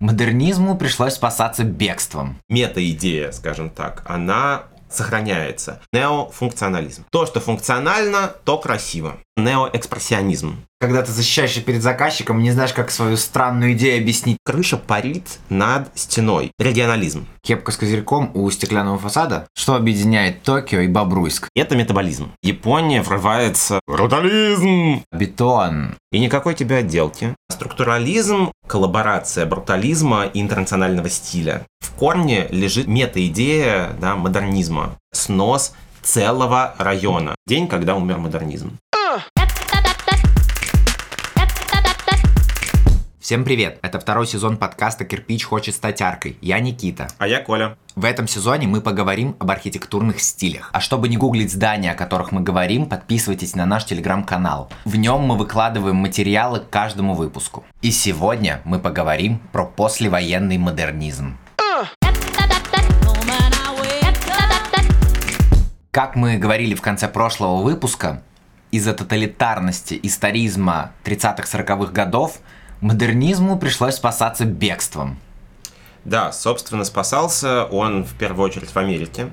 [0.00, 2.38] Модернизму пришлось спасаться бегством.
[2.48, 5.82] Мета-идея, скажем так, она сохраняется.
[5.92, 7.04] Неофункционализм.
[7.10, 9.18] То, что функционально, то красиво.
[9.44, 10.56] Неоэкспрессионизм.
[10.80, 14.38] Когда ты защищаешься перед заказчиком, не знаешь, как свою странную идею объяснить.
[14.44, 16.52] Крыша парит над стеной.
[16.58, 17.26] Регионализм.
[17.42, 19.46] Кепка с козырьком у стеклянного фасада.
[19.54, 21.48] Что объединяет Токио и Бобруйск?
[21.54, 22.32] Это метаболизм.
[22.42, 25.04] Япония врывается брутализм.
[25.12, 25.96] Бетон.
[26.12, 27.34] И никакой тебе отделки.
[27.50, 31.66] Структурализм– коллаборация брутализма и интернационального стиля.
[31.80, 34.96] В корне лежит мета-идея да, модернизма.
[35.12, 37.34] Снос целого района.
[37.46, 38.78] День, когда умер модернизм.
[43.30, 43.78] Всем привет!
[43.82, 46.36] Это второй сезон подкаста «Кирпич хочет стать аркой».
[46.40, 47.06] Я Никита.
[47.18, 47.76] А я Коля.
[47.94, 50.68] В этом сезоне мы поговорим об архитектурных стилях.
[50.72, 54.68] А чтобы не гуглить здания, о которых мы говорим, подписывайтесь на наш телеграм-канал.
[54.84, 57.64] В нем мы выкладываем материалы к каждому выпуску.
[57.82, 61.38] И сегодня мы поговорим про послевоенный модернизм.
[65.92, 68.24] Как мы говорили в конце прошлого выпуска,
[68.72, 72.40] из-за тоталитарности историзма 30-40-х годов–
[72.80, 75.18] Модернизму пришлось спасаться бегством.
[76.06, 79.30] Да, собственно, спасался он в первую очередь в Америке,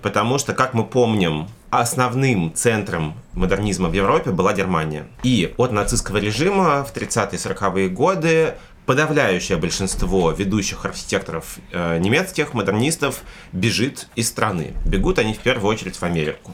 [0.00, 5.06] потому что, как мы помним, основным центром модернизма в Европе была Германия.
[5.24, 8.54] И от нацистского режима в 30-40-е годы
[8.86, 13.22] подавляющее большинство ведущих архитекторов э, немецких, модернистов,
[13.52, 14.74] бежит из страны.
[14.84, 16.52] Бегут они в первую очередь в Америку.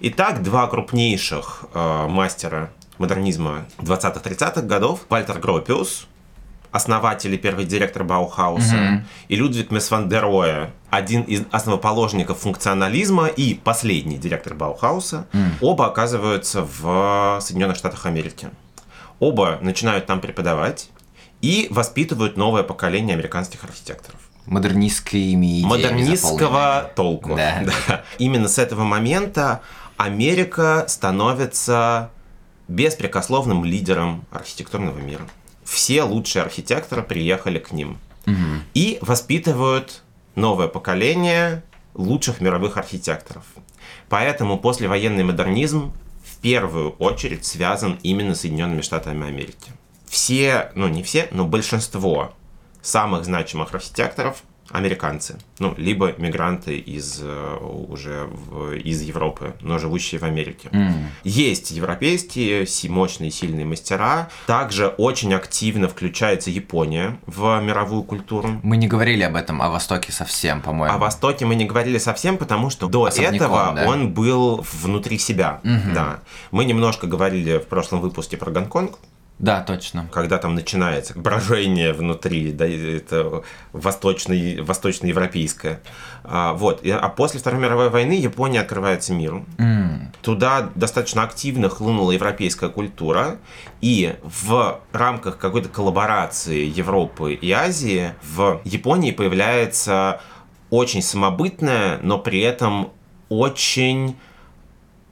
[0.00, 2.70] Итак, два крупнейших э, мастера
[3.02, 6.06] модернизма 20-30-х годов, Вальтер Гропиус,
[6.70, 9.02] основатель и первый директор Баухауса, mm-hmm.
[9.28, 15.50] и Людвиг Мис ван дер Роэ, один из основоположников функционализма и последний директор Баухауса, м.
[15.60, 18.50] оба оказываются в Соединенных Штатах Америки.
[19.18, 20.88] Оба начинают там преподавать
[21.42, 27.36] и воспитывают новое поколение американских архитекторов модернистскими Модернистского толку.
[27.36, 27.62] Да.
[27.88, 28.02] да.
[28.18, 29.60] Именно с этого момента
[29.96, 32.10] Америка становится
[32.72, 35.28] беспрекословным лидером архитектурного мира.
[35.64, 38.36] Все лучшие архитекторы приехали к ним угу.
[38.74, 40.02] и воспитывают
[40.34, 41.62] новое поколение
[41.94, 43.44] лучших мировых архитекторов.
[44.08, 45.92] Поэтому послевоенный модернизм
[46.24, 49.70] в первую очередь связан именно с Соединенными Штатами Америки.
[50.06, 52.34] Все, ну не все, но большинство
[52.80, 60.18] самых значимых архитекторов американцы, ну, либо мигранты из э, уже в, из Европы, но живущие
[60.18, 60.68] в Америке.
[60.72, 61.04] Mm.
[61.24, 64.28] Есть европейские мощные, сильные мастера.
[64.46, 68.60] Также очень активно включается Япония в мировую культуру.
[68.62, 70.94] Мы не говорили об этом, о Востоке совсем, по-моему.
[70.94, 73.88] О Востоке мы не говорили совсем, потому что до Особняком, этого да.
[73.88, 75.60] он был внутри себя.
[75.64, 75.92] Mm-hmm.
[75.94, 76.20] Да.
[76.50, 78.98] Мы немножко говорили в прошлом выпуске про Гонконг,
[79.38, 80.08] да, точно.
[80.12, 85.80] Когда там начинается брожение внутри, да, это восточный, восточноевропейское.
[86.22, 86.86] А, вот.
[86.86, 89.44] А после Второй мировой войны Япония открывается миру.
[89.58, 90.14] Mm.
[90.22, 93.38] Туда достаточно активно хлынула европейская культура,
[93.80, 100.20] и в рамках какой-то коллаборации Европы и Азии в Японии появляется
[100.70, 102.92] очень самобытная, но при этом
[103.28, 104.16] очень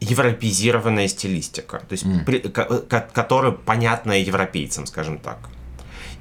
[0.01, 2.25] европезированная стилистика, то есть mm.
[2.25, 5.39] при, ко, которая понятная европейцам, скажем так.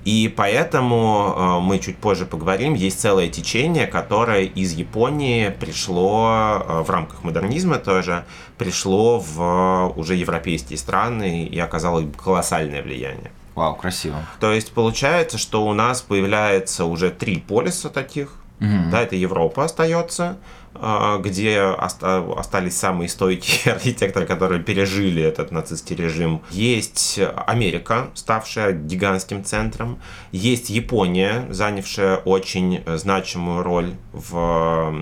[0.06, 6.82] И поэтому э, мы чуть позже поговорим, есть целое течение, которое из Японии пришло э,
[6.82, 8.26] в рамках модернизма тоже,
[8.58, 13.32] пришло в уже европейские страны и оказало колоссальное влияние.
[13.56, 14.16] Вау, красиво.
[14.40, 18.39] То есть получается, что у нас появляется уже три полиса таких.
[18.60, 18.90] Mm-hmm.
[18.90, 20.38] Да, это Европа остается,
[20.76, 26.42] а, где остались самые стойкие архитекторы, которые пережили этот нацистский режим.
[26.52, 30.00] Есть Америка, ставшая гигантским центром.
[30.32, 34.94] Есть Япония, занявшая очень значимую роль в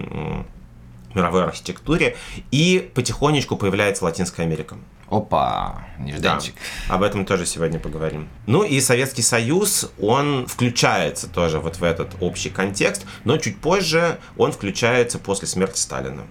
[1.15, 2.15] мировой архитектуре.
[2.51, 4.77] И потихонечку появляется Латинская Америка.
[5.09, 6.53] Опа, нежданчик.
[6.89, 8.27] Да, об этом тоже сегодня поговорим.
[8.45, 14.19] Ну и Советский Союз, он включается тоже вот в этот общий контекст, но чуть позже
[14.37, 16.23] он включается после смерти Сталина.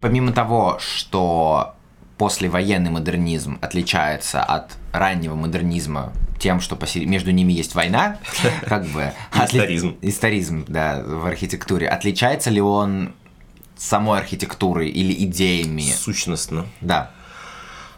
[0.00, 1.74] Помимо того, что
[2.16, 8.18] послевоенный модернизм отличается от раннего модернизма тем, что между ними есть война,
[8.66, 9.12] как бы...
[9.34, 9.96] Историзм.
[10.00, 11.88] Историзм, да, в архитектуре.
[11.88, 13.12] Отличается ли он
[13.82, 15.82] самой архитектурой или идеями?
[15.82, 16.66] Сущностно.
[16.80, 17.10] Да.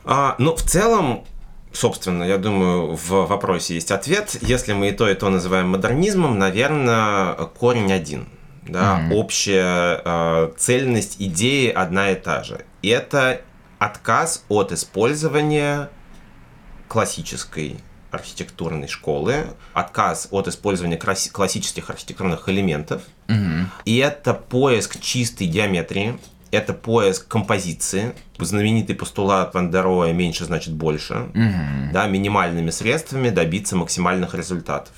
[0.04, 1.24] А, ну, в целом,
[1.72, 4.36] собственно, я думаю, в вопросе есть ответ.
[4.40, 8.28] Если мы и то, и то называем модернизмом, наверное, корень один.
[8.62, 9.14] Да, mm-hmm.
[9.14, 12.64] общая э, цельность идеи одна и та же.
[12.80, 13.42] И это
[13.78, 15.90] отказ от использования
[16.88, 17.76] классической
[18.10, 23.68] архитектурной школы, отказ от использования классических архитектурных элементов, угу.
[23.84, 26.18] и это поиск чистой геометрии,
[26.50, 31.92] это поиск композиции, знаменитый постулат Ван дер «меньше значит больше», угу.
[31.92, 34.94] да, минимальными средствами добиться максимальных результатов.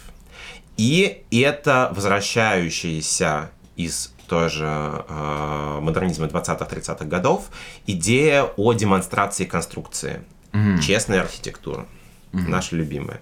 [0.77, 7.49] И это возвращающаяся из тоже э, модернизма 20-30-х годов
[7.87, 10.81] идея о демонстрации конструкции, угу.
[10.83, 11.87] честной архитектуры,
[12.33, 12.43] угу.
[12.49, 13.21] наша любимая.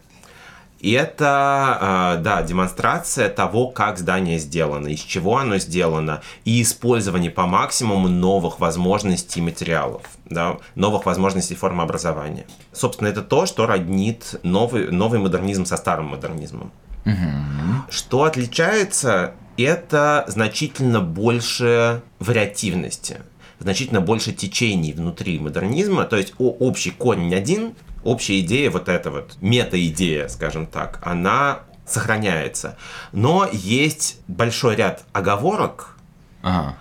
[0.85, 7.31] И это, э, да, демонстрация того, как здание сделано, из чего оно сделано, и использование
[7.31, 12.45] по максимуму новых возможностей материалов, да, новых возможностей формообразования.
[12.75, 16.71] Собственно, это то, что роднит новый, новый модернизм со старым модернизмом.
[17.07, 17.89] Угу.
[17.89, 23.23] Что отличается, это значительно больше вариативности,
[23.59, 27.73] значительно больше течений внутри модернизма, то есть общий корень один,
[28.05, 32.77] общая идея, вот эта вот мета-идея, скажем так, она сохраняется.
[33.13, 35.97] Но есть большой ряд оговорок,
[36.43, 36.77] ага.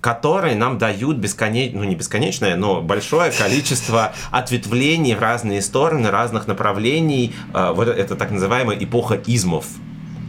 [0.00, 6.46] которые нам дают бесконечное, ну не бесконечное, но большое количество ответвлений в разные стороны, разных
[6.46, 7.34] направлений.
[7.52, 9.66] А, вот это так называемая эпоха измов.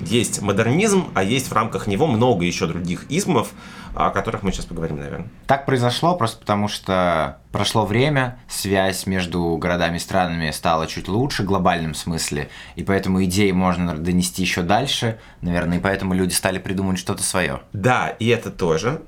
[0.05, 3.51] Есть модернизм, а есть в рамках него много еще других измов,
[3.93, 5.27] о которых мы сейчас поговорим, наверное.
[5.47, 11.43] Так произошло просто потому, что прошло время, связь между городами и странами стала чуть лучше
[11.43, 16.59] в глобальном смысле, и поэтому идеи можно донести еще дальше, наверное, и поэтому люди стали
[16.59, 17.61] придумывать что-то свое.
[17.73, 19.01] Да, и это тоже.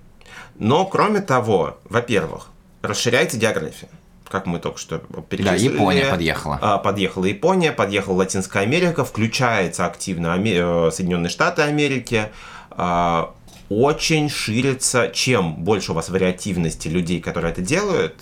[0.56, 2.50] Но, кроме того, во-первых,
[2.82, 3.90] расширяется география
[4.34, 4.98] как мы только что
[5.30, 5.68] перечислили.
[5.68, 6.58] Да, Япония подъехала.
[6.60, 12.30] А, подъехала Япония, подъехала Латинская Америка, включается активно э, Соединенные Штаты Америки.
[12.72, 13.36] А,
[13.70, 18.16] очень ширится, чем больше у вас вариативности людей, которые это делают,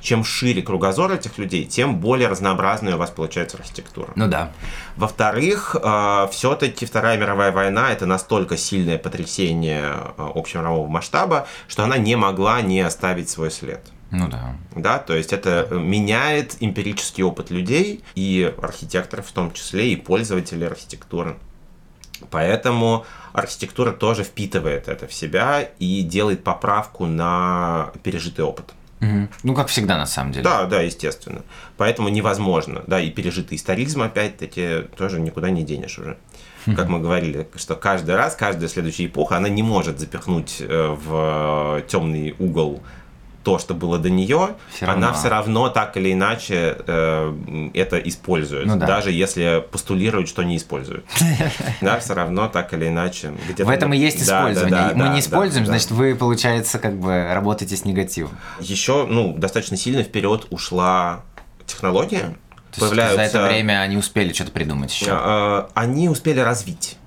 [0.00, 4.12] чем шире кругозор этих людей, тем более разнообразная у вас получается архитектура.
[4.14, 4.52] Ну да.
[4.94, 12.14] Во-вторых, э, все-таки Вторая мировая война это настолько сильное потрясение общемирового масштаба, что она не
[12.14, 13.80] могла не оставить свой след.
[14.10, 14.56] Ну да.
[14.74, 20.66] Да, то есть это меняет эмпирический опыт людей и архитекторов в том числе, и пользователей
[20.66, 21.36] архитектуры.
[22.30, 28.72] Поэтому архитектура тоже впитывает это в себя и делает поправку на пережитый опыт.
[29.00, 29.28] Угу.
[29.44, 30.44] Ну, как всегда, на самом деле.
[30.44, 31.42] Да, да, естественно.
[31.76, 32.82] Поэтому невозможно.
[32.86, 36.18] Да, и пережитый историзм, опять-таки, тоже никуда не денешь уже.
[36.76, 41.82] Как мы говорили, что каждый раз, каждая следующая эпоха, она не может запихнуть э, в
[41.88, 42.82] темный угол
[43.48, 48.66] то, что было до нее, все она все равно так или иначе э, это использует,
[48.66, 48.86] ну, да.
[48.86, 51.06] даже если постулирует, что не использует.
[51.80, 53.32] Да, все равно так или иначе.
[53.56, 54.92] В этом и есть использование.
[54.94, 58.32] Мы не используем, значит, вы, получается, как бы работаете с негативом.
[58.60, 61.22] Еще, ну, достаточно сильно вперед ушла
[61.64, 62.36] технология.
[62.78, 63.16] Появляются...
[63.16, 65.12] За это время они успели что-то придумать еще.
[65.12, 66.97] А, они успели развить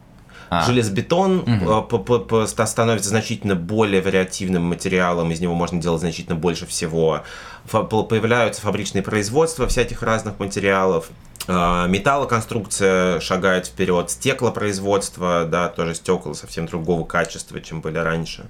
[0.51, 0.65] а.
[0.65, 2.45] Железобетон угу.
[2.65, 7.23] становится значительно более вариативным материалом, из него можно делать значительно больше всего.
[7.71, 11.09] Появляются фабричные производства всяких разных материалов.
[11.47, 18.49] А, металлоконструкция шагает вперед, стеклопроизводство, да, тоже стекла совсем другого качества, чем были раньше,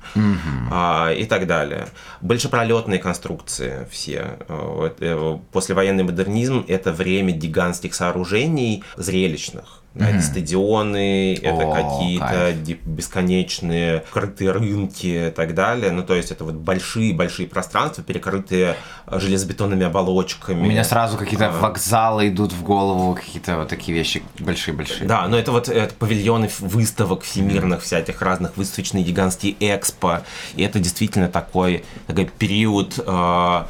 [0.72, 1.88] а, и так далее.
[2.22, 4.40] Большепролетные конструкции все.
[4.50, 10.08] Э, послевоенный модернизм– это время гигантских сооружений зрелищных Mm-hmm.
[10.08, 12.54] Это стадионы, это какие-то
[12.86, 15.92] бесконечные крытые рынки и так далее.
[15.92, 20.62] Ну, то есть это вот большие-большие пространства, перекрытые железобетонными оболочками.
[20.62, 21.52] У меня сразу какие-то а...
[21.52, 25.08] вокзалы идут в голову, какие-то вот такие вещи большие-большие.
[25.08, 27.84] Да, но это вот это павильоны выставок всемирных, mm-hmm.
[27.84, 30.22] всяких разных выставочные гигантские экспо.
[30.56, 33.64] И это действительно такой, такой период э,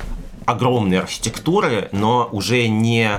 [0.45, 3.09] огромной архитектуры, но уже не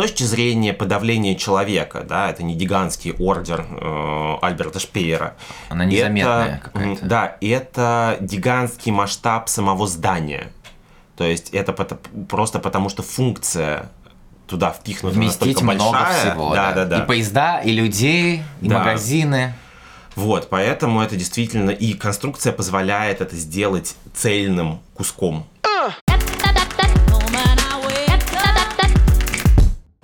[0.00, 5.36] точки зрения подавления человека, да, это не гигантский ордер э, Альберта Шпеера.
[5.68, 7.04] Она незаметная какая-то.
[7.04, 10.52] Да, это гигантский масштаб самого здания.
[11.16, 11.74] То есть это
[12.28, 13.90] просто потому, что функция
[14.46, 16.30] туда впихнута Вместить много большая.
[16.30, 16.54] всего.
[16.54, 17.04] Да, да, да, да.
[17.04, 18.78] И поезда, и людей, и да.
[18.78, 19.52] магазины.
[20.16, 25.46] Вот, поэтому это действительно и конструкция позволяет это сделать цельным куском.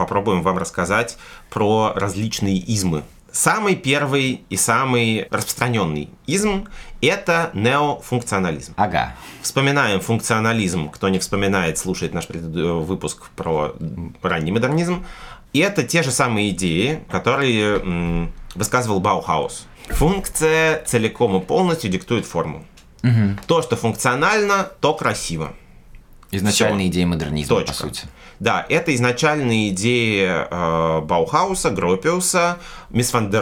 [0.06, 1.18] Попробуем вам рассказать
[1.50, 3.02] про различные измы.
[3.32, 6.68] Самый первый и самый распространенный изм–
[7.02, 8.72] это неофункционализм.
[8.76, 9.14] Ага.
[9.42, 10.88] Вспоминаем функционализм.
[10.90, 13.74] Кто не вспоминает, слушает наш выпуск про
[14.22, 15.04] ранний модернизм.
[15.52, 19.66] И это те же самые идеи, которые м, высказывал Баухаус.
[19.88, 22.64] Функция целиком и полностью диктует форму.
[23.02, 23.38] Угу.
[23.46, 25.52] То, что функционально, то красиво.
[26.30, 27.72] Изначальная идея модернизма, Точка.
[27.72, 28.02] по сути.
[28.40, 32.58] Да, это изначальные идеи э, Баухауса, Гропиуса,
[32.90, 33.32] Мис ван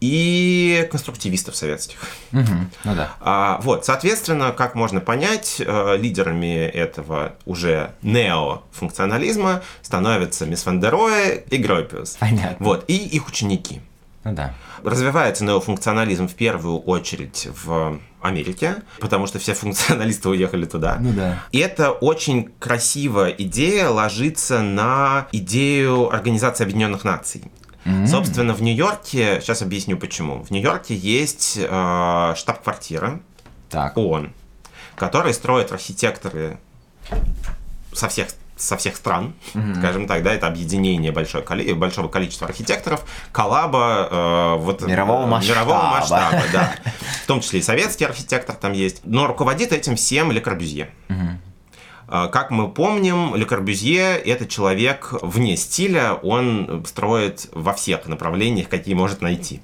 [0.00, 1.98] и конструктивистов советских.
[2.32, 2.42] Угу,
[2.84, 3.12] ну да.
[3.20, 11.56] А, вот, соответственно, как можно понять, э, лидерами этого уже неофункционализма становятся Мисс Ван и
[11.56, 12.16] Гропиус.
[12.18, 12.56] Понятно.
[12.58, 13.80] Вот, и их ученики.
[14.26, 14.54] Ну да.
[14.82, 20.96] Развивается неофункционализм в первую очередь в Америке, потому что все функционалисты уехали туда.
[20.98, 21.44] Ну да.
[21.52, 27.44] И это очень красивая идея ложится на идею Организации Объединенных Наций.
[27.84, 28.06] Mm-hmm.
[28.08, 30.42] Собственно, в Нью-Йорке, сейчас объясню почему.
[30.42, 33.20] В Нью-Йорке есть э, штаб-квартира
[33.70, 33.96] так.
[33.96, 34.32] ООН,
[34.96, 36.58] который строят архитекторы
[37.92, 38.26] со всех
[38.56, 39.78] со всех стран, mm-hmm.
[39.78, 41.44] скажем так, да, это объединение большое,
[41.74, 46.74] большого количества архитекторов, коллаба э, вот, мирового масштаба, мирового масштаба да.
[47.22, 50.90] в том числе и советский архитектор там есть, но руководит этим всем Ле Корбюзье.
[51.08, 52.28] Mm-hmm.
[52.30, 58.94] Как мы помним, Ле Корбюзье– это человек вне стиля, он строит во всех направлениях, какие
[58.94, 59.60] может найти.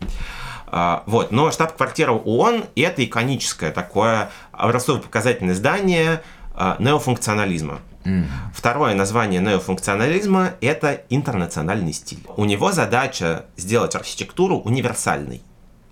[0.66, 1.30] А, вот.
[1.30, 6.22] Но штаб-квартира ООН– это иконическое такое образцово-показательное здание
[6.54, 7.80] а, неофункционализма.
[8.04, 8.26] Mm.
[8.54, 12.24] Второе название неофункционализма– это интернациональный стиль.
[12.36, 15.42] У него задача сделать архитектуру универсальной.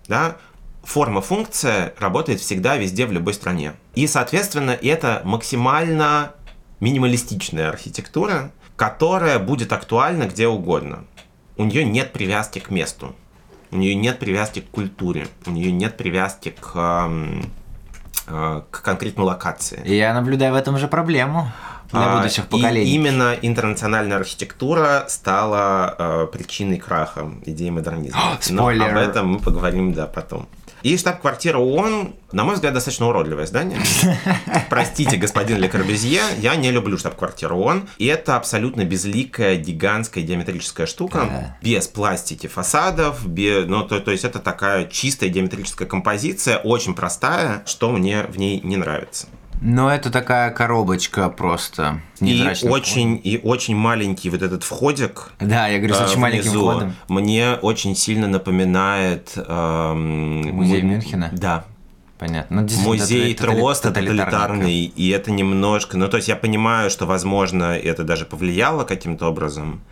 [0.08, 0.36] Да?
[0.82, 3.74] Форма-функция работает всегда, везде, в любой стране.
[3.94, 6.32] И, соответственно, это максимально
[6.80, 11.04] минималистичная архитектура, которая будет актуальна где угодно.
[11.56, 13.14] У нее нет привязки к месту,
[13.70, 17.10] у нее нет привязки к культуре, у нее нет привязки к,
[18.26, 19.86] э, к конкретной локации.
[19.86, 21.52] Я наблюдаю в этом же проблему
[21.92, 22.90] для а, будущих поколений.
[22.90, 28.38] И именно интернациональная архитектура стала э, причиной краха идеи модернизма.
[28.50, 30.48] Но об этом мы поговорим, да, потом.
[30.82, 33.78] И штаб-квартира ООН, на мой взгляд, достаточно уродливое здание.
[34.70, 37.88] Простите, господин Ле Корбюзье, я не люблю штаб-квартиру ООН.
[37.98, 44.24] И это абсолютно безликая, гигантская геометрическая штука, без пластики фасадов, без, ну, то, то есть
[44.24, 49.26] это такая чистая геометрическая композиция, очень простая, что мне в ней не нравится.
[49.60, 52.00] Но это такая коробочка просто.
[52.20, 55.32] И очень, и очень маленький вот этот входик.
[55.38, 56.96] Да, я говорю, с очень э, маленьким входом.
[57.08, 59.32] Мне очень сильно напоминает...
[59.36, 61.30] Эм, Музей Мюнхена?
[61.32, 61.64] Да.
[62.18, 62.62] Понятно.
[62.62, 65.96] Ну, Музей это, Трост тоталитарный, и это немножко...
[65.96, 69.82] Ну, то есть я понимаю, что, возможно, это даже повлияло каким-то образом,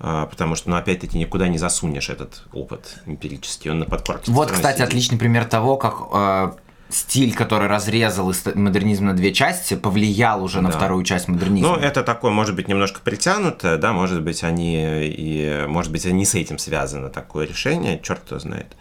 [0.00, 4.30] э, потому что, ну, опять-таки, никуда не засунешь этот опыт эмпирический, он на подкорке.
[4.30, 4.88] Вот, кстати, сидит.
[4.88, 6.52] отличный пример того, как э,
[6.88, 11.76] стиль, который разрезал модернизм на две части, повлиял уже на вторую часть модернизма.
[11.76, 16.24] Ну, это такое, может быть, немножко притянутое, да, может быть, они и, может быть, они
[16.24, 18.76] с этим связаны, такое решение, черт кто знает.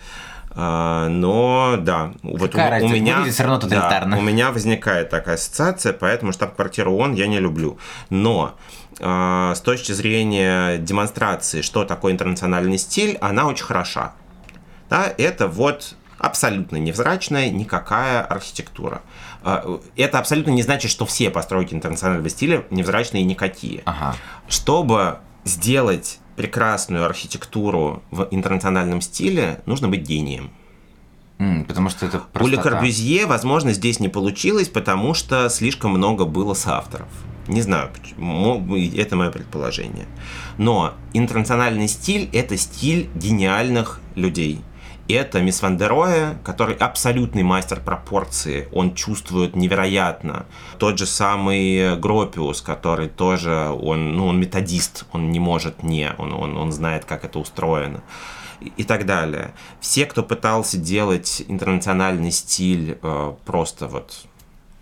[0.57, 4.15] А, но да, вот у, у меня все равно тоталитарно.
[4.15, 7.77] Да, у меня возникает такая ассоциация, поэтому штаб-квартиру ООН я не люблю.
[8.09, 8.55] Но
[8.99, 14.13] э, с точки зрения демонстрации, что такое интернациональный стиль, она очень хороша.
[14.89, 19.01] Да, это вот абсолютно невзрачная никакая архитектура.
[19.43, 23.81] А, это абсолютно не значит, что все постройки интернационального стиля невзрачные никакие.
[23.85, 24.15] Ага.
[24.47, 30.51] Чтобы сделать прекрасную архитектуру в интернациональном стиле, нужно быть гением.
[31.37, 32.43] Mm, потому что это простота.
[32.43, 37.07] У Ле Корбюзье, возможно, здесь не получилось, потому что слишком много было соавторов.
[37.47, 37.91] Не знаю,
[38.97, 40.07] это мое предположение.
[40.57, 44.61] Но интернациональный стиль– это стиль гениальных людей–
[45.13, 50.45] это Мисс Ван дер Роэ, который абсолютный мастер пропорции, он чувствует невероятно.
[50.79, 56.33] Тот же самый Гропиус, который тоже, он, ну, он методист, он не может не, он,
[56.33, 58.01] он, он знает, как это устроено
[58.77, 59.53] и так далее.
[59.79, 64.25] Все, кто пытался делать интернациональный стиль э, просто вот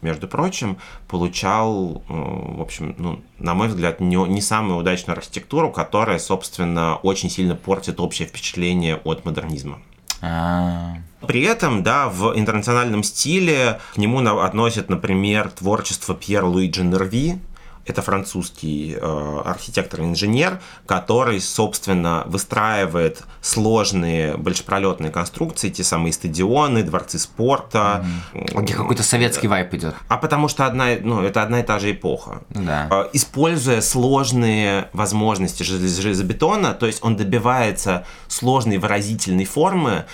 [0.01, 0.77] между прочим,
[1.08, 6.98] получал, э, в общем, ну, на мой взгляд, не, не самую удачную архитектуру, которая, собственно,
[6.98, 9.80] очень сильно портит общее впечатление от модернизма.
[10.24, 10.96] А.
[11.27, 17.39] При этом, да, в интернациональном стиле к нему относят, например, творчество Пьер Луиджи Нерви,
[17.86, 27.20] это французский э, архитектор инженер, который, собственно, выстраивает сложные большепролетные конструкции, те самые стадионы, дворцы
[27.20, 28.06] спорта.
[28.34, 28.62] Mm-hmm.
[28.62, 29.96] Где какой-то советский вайп идет.
[30.08, 32.44] А потому что одна, ну, это одна и та же эпоха.
[32.50, 32.88] Да.
[32.90, 40.06] Э, используя сложные возможности железобетона, то есть он добивается сложной выразительной формы,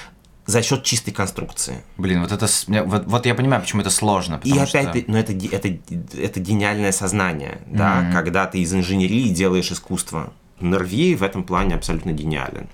[0.49, 1.83] за счет чистой конструкции.
[1.97, 2.47] Блин, вот это
[2.85, 4.41] вот, вот я понимаю, почему это сложно.
[4.43, 5.03] И опять, что...
[5.05, 5.77] но это это
[6.17, 7.77] это гениальное сознание, mm-hmm.
[7.77, 10.33] да, когда ты из инженерии делаешь искусство.
[10.59, 12.67] Нерви в этом плане абсолютно гениален.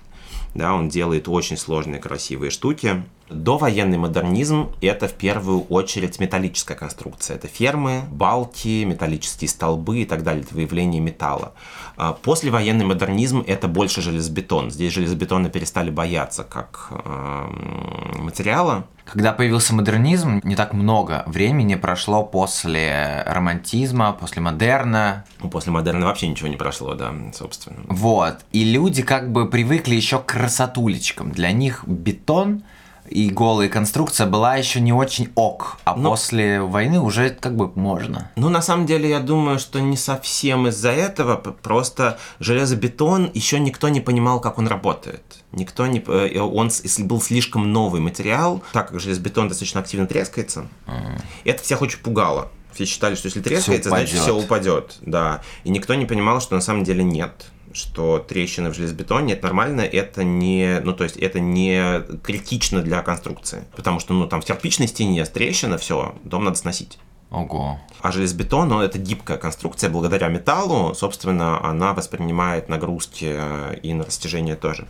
[0.54, 3.04] да, он делает очень сложные красивые штуки.
[3.28, 7.36] Довоенный модернизм– это в первую очередь металлическая конструкция.
[7.36, 11.52] Это фермы, балки, металлические столбы и так далее, это выявление металла.
[11.96, 14.70] А послевоенный модернизм– это больше железобетон.
[14.70, 18.86] Здесь железобетона перестали бояться как э, материала.
[19.04, 25.24] Когда появился модернизм, не так много времени прошло после романтизма, после модерна.
[25.40, 27.78] Ну, после модерна вообще ничего не прошло, да, собственно.
[27.88, 28.44] Вот.
[28.52, 31.32] И люди как бы привыкли еще к красотулечкам.
[31.32, 32.62] Для них бетон–
[33.08, 36.10] и голая конструкция была еще не очень ок, а Но...
[36.10, 38.30] после войны уже как бы можно.
[38.36, 43.88] Ну, на самом деле, я думаю, что не совсем из-за этого, просто железобетон еще никто
[43.88, 45.22] не понимал, как он работает.
[45.52, 46.02] Никто не...
[46.06, 46.70] Э, он
[47.00, 50.66] был слишком новый материал, так как железобетон достаточно активно трескается.
[50.86, 51.22] Mm.
[51.44, 52.48] Это всех очень пугало.
[52.72, 54.98] Все считали, что если трескается, все значит все упадет.
[55.00, 55.40] Да.
[55.64, 59.82] И никто не понимал, что на самом деле нет что трещины в железобетоне это нормально,
[59.82, 64.44] это не, ну то есть это не критично для конструкции, потому что ну там в
[64.44, 66.98] кирпичной стене трещина, все, дом надо сносить.
[67.30, 67.80] Ого.
[68.00, 74.04] А железобетон, ну, это гибкая конструкция, благодаря металлу, собственно, она воспринимает нагрузки э, и на
[74.04, 74.86] растяжение тоже.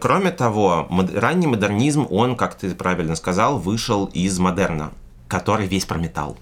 [0.00, 4.90] Кроме того, мод- ранний модернизм, он, как ты правильно сказал, вышел из модерна,
[5.28, 6.36] который весь про металл.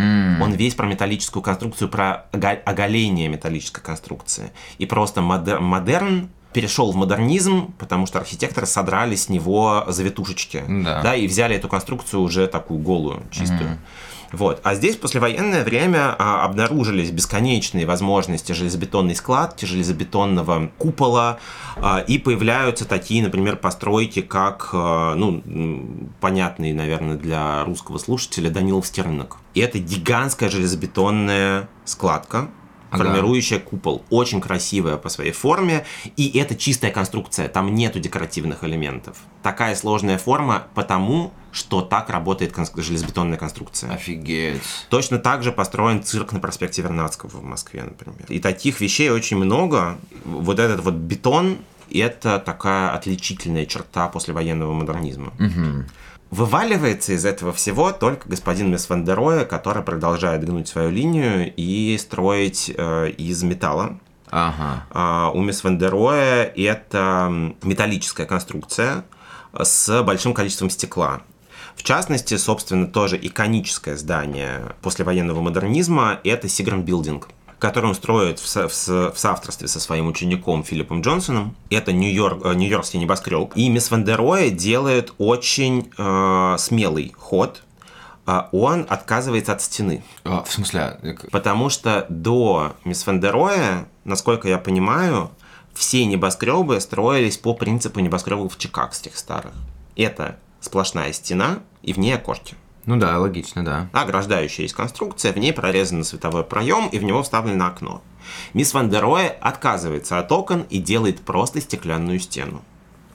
[0.00, 0.42] Mm.
[0.42, 4.52] Он весь про металлическую конструкцию, про оголение металлической конструкции.
[4.78, 11.02] И просто модер, модерн перешел в модернизм, потому что архитекторы содрали с него завитушечки, да.
[11.02, 13.70] да, и взяли эту конструкцию уже такую голую, чистую.
[13.70, 13.78] Mm-hmm.
[14.32, 14.60] Вот.
[14.62, 21.38] А здесь послевоенное время а, обнаружились бесконечные возможности железобетонной складки, железобетонного купола,
[21.76, 25.42] а, и появляются такие, например, постройки, как, а, ну,
[26.20, 29.38] понятные, наверное, для русского слушателя, Даниловский рынок.
[29.54, 32.50] И это гигантская железобетонная складка,
[32.90, 33.04] ага.
[33.04, 34.04] формирующая купол.
[34.10, 35.84] Очень красивая по своей форме,
[36.16, 39.16] и это чистая конструкция, там нету декоративных элементов.
[39.42, 43.92] Такая сложная форма потому, что так работает железобетонная конструкция.
[43.92, 44.62] Офигеть.
[44.88, 48.26] Точно так же построен цирк на проспекте Вернадского в Москве, например.
[48.28, 49.98] И таких вещей очень много.
[50.24, 51.58] Вот этот вот бетон,
[51.92, 55.32] это такая отличительная черта послевоенного модернизма.
[55.38, 55.84] Угу.
[56.30, 62.72] Вываливается из этого всего только господин Мисс Вандероя, который продолжает гнуть свою линию и строить
[62.74, 63.98] э, из металла.
[64.30, 64.86] Ага.
[64.90, 69.04] А, у Мисс Вандероя это металлическая конструкция
[69.60, 71.22] с большим количеством стекла.
[71.74, 77.28] В частности, собственно, тоже иконическое здание послевоенного модернизма– это Сиграм Билдинг–
[77.60, 81.54] который он строит в, со, в, в соавторстве со своим учеником Филиппом Джонсоном.
[81.68, 83.52] Это Нью-Йорк, э, нью-йоркский небоскреб.
[83.54, 87.62] И мисс Вандероя делает очень э, смелый ход.
[88.26, 90.02] Э, он отказывается от стены.
[90.24, 91.18] А, в смысле?
[91.30, 95.30] Потому что до мисс Вандероя, насколько я понимаю,
[95.74, 99.52] все небоскребы строились по принципу небоскребов чикагских старых.
[99.96, 102.56] Это сплошная стена и в ней окошки.
[102.86, 103.88] Ну да, логично, да.
[103.92, 108.02] Ограждающая есть конструкция, в ней прорезан световой проем и в него вставлено окно.
[108.54, 109.04] Мисс Ван дер
[109.40, 112.62] отказывается от окон и делает просто стеклянную стену.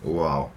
[0.04, 0.52] Вау.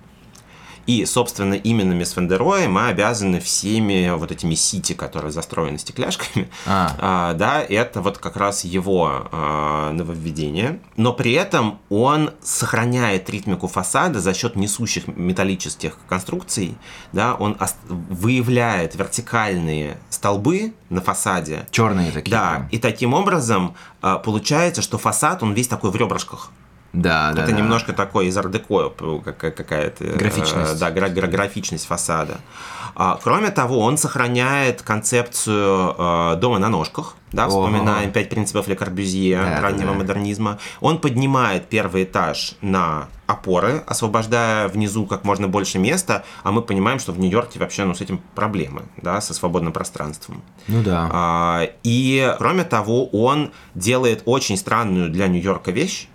[0.88, 6.48] И, собственно, именно Мисс Фендероя мы обязаны всеми вот этими сити, которые застроены стекляшками.
[6.66, 6.96] А.
[6.98, 10.81] А, да, это вот как раз его а, нововведение.
[10.96, 16.74] Но при этом он сохраняет ритмику фасада за счет несущих металлических конструкций.
[17.12, 21.66] Да, он выявляет вертикальные столбы на фасаде.
[21.70, 22.31] Черные такие.
[22.31, 26.51] Да, и таким образом а, получается, что фасад, он весь такой в ребрышках.
[27.03, 27.43] Да, да.
[27.43, 27.59] Это да.
[27.59, 30.05] немножко такой из ардеко какая-то.
[30.05, 30.79] Э, графичность.
[30.79, 32.39] Да, гра- графичность фасада.
[32.95, 37.15] А, кроме того, он сохраняет концепцию э, дома на ножках.
[37.31, 39.99] Да, вспоминаем пять принципов Ле Корбюзье да, раннего да.
[39.99, 40.59] модернизма.
[40.81, 46.99] Он поднимает первый этаж на опоры, освобождая внизу как можно больше места, а мы понимаем,
[46.99, 50.43] что в Нью-Йорке вообще ну, с этим проблемы, да, со свободным пространством.
[50.67, 51.09] Ну да.
[51.13, 56.09] А, и кроме того, он делает очень странную для Нью-Йорка вещь,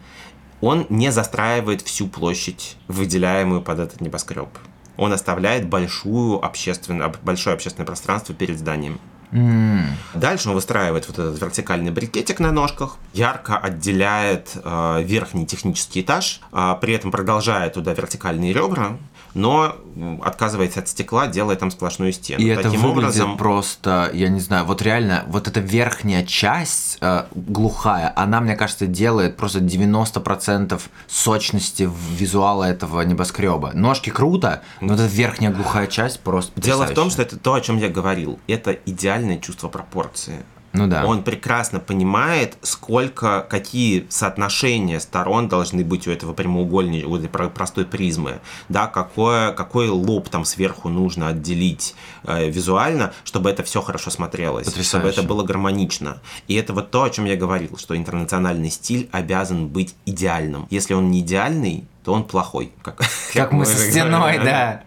[0.63, 4.47] он не застраивает всю площадь, выделяемую под этот небоскреб.
[4.95, 8.97] Он оставляет большую общественное, большое общественное пространство перед зданием.
[9.31, 9.87] Mm.
[10.13, 16.39] Дальше он выстраивает вот этот вертикальный брикетик на ножках, ярко отделяет э, верхний технический этаж,
[16.53, 18.97] э, при этом продолжает туда вертикальные ребра,
[19.33, 19.75] но
[20.21, 22.43] отказывается от стекла, делая там сплошную стену.
[22.43, 27.25] И Таким это образом просто, я не знаю, вот реально, вот эта верхняя часть э,
[27.33, 33.71] глухая, она, мне кажется, делает просто 90% сочности визуала этого небоскреба.
[33.73, 37.61] Ножки круто, но эта верхняя глухая часть просто Дело в том, что это то, о
[37.61, 38.39] чем я говорил.
[38.47, 41.05] Это идеальное чувство пропорции Ну да.
[41.05, 47.49] Он прекрасно понимает, сколько, какие соотношения сторон должны быть у этого прямоугольника, у этой про-
[47.49, 53.81] простой призмы, да, какое, какой лоб там сверху нужно отделить э, визуально, чтобы это все
[53.81, 55.19] хорошо смотрелось, чтобы Потрясающе.
[55.19, 56.21] это было гармонично.
[56.47, 60.67] И это вот то, о чем я говорил, что интернациональный стиль обязан быть идеальным.
[60.71, 62.73] Если он не идеальный, то он плохой.
[62.81, 63.01] Как,
[63.33, 64.83] Как мы со стеной, да.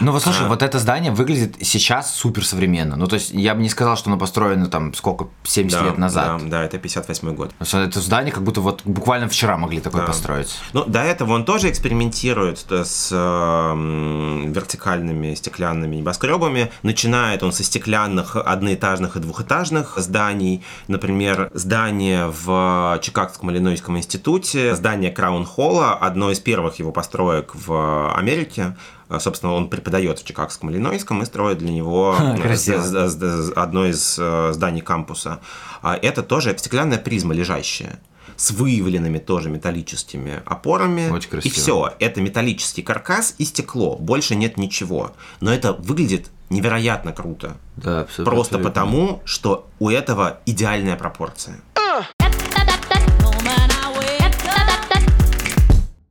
[0.00, 0.48] Ну вот слушай, А.
[0.48, 2.96] вот это здание выглядит сейчас супер современно.
[2.96, 5.98] Ну то есть я бы не сказал, что оно построено там сколько, 70 Да, лет
[5.98, 6.38] назад.
[6.44, 7.52] Да, да, это 58 год.
[7.60, 10.06] Это здание как будто вот буквально вчера могли такое Да.
[10.06, 10.56] построить.
[10.72, 16.70] Ну, до этого он тоже экспериментирует э, с эм, вертикальными стеклянными небоскребами.
[16.82, 20.62] Начинает он со стеклянных одноэтажных и двухэтажных зданий.
[20.88, 28.76] Например, здание в Чикагском Иллинойском институте, здание Краун-Холла, одно из первых его построек в Америке.
[29.08, 34.16] Э, Собственно, он преподает в Чикагском Иллинойском и строит для него Ха, э, одно из
[34.18, 35.40] э, зданий кампуса.
[35.82, 38.00] А Это тоже стеклянная призма лежащая
[38.36, 41.10] с выявленными тоже металлическими опорами.
[41.10, 41.52] Очень красиво.
[41.52, 41.94] И все.
[41.98, 43.96] Это металлический каркас и стекло.
[43.96, 45.12] Больше нет ничего.
[45.40, 47.56] Но это выглядит невероятно круто.
[47.76, 48.24] Да, абсолютно.
[48.24, 48.70] Просто абсолютно.
[48.70, 51.60] потому, что у этого идеальная пропорция.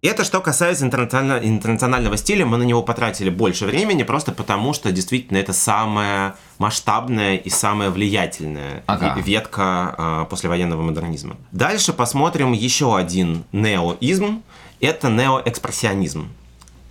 [0.08, 4.92] Это что касается интернационального, интернационального стиля, мы на него потратили больше времени, просто потому что
[4.92, 9.16] действительно это самая масштабная и самая влиятельная Ага.
[9.18, 11.38] ве- ветка а, послевоенного модернизма.
[11.52, 14.42] Дальше посмотрим еще один неоизм.
[14.80, 16.30] Это неоэкспрессионизм.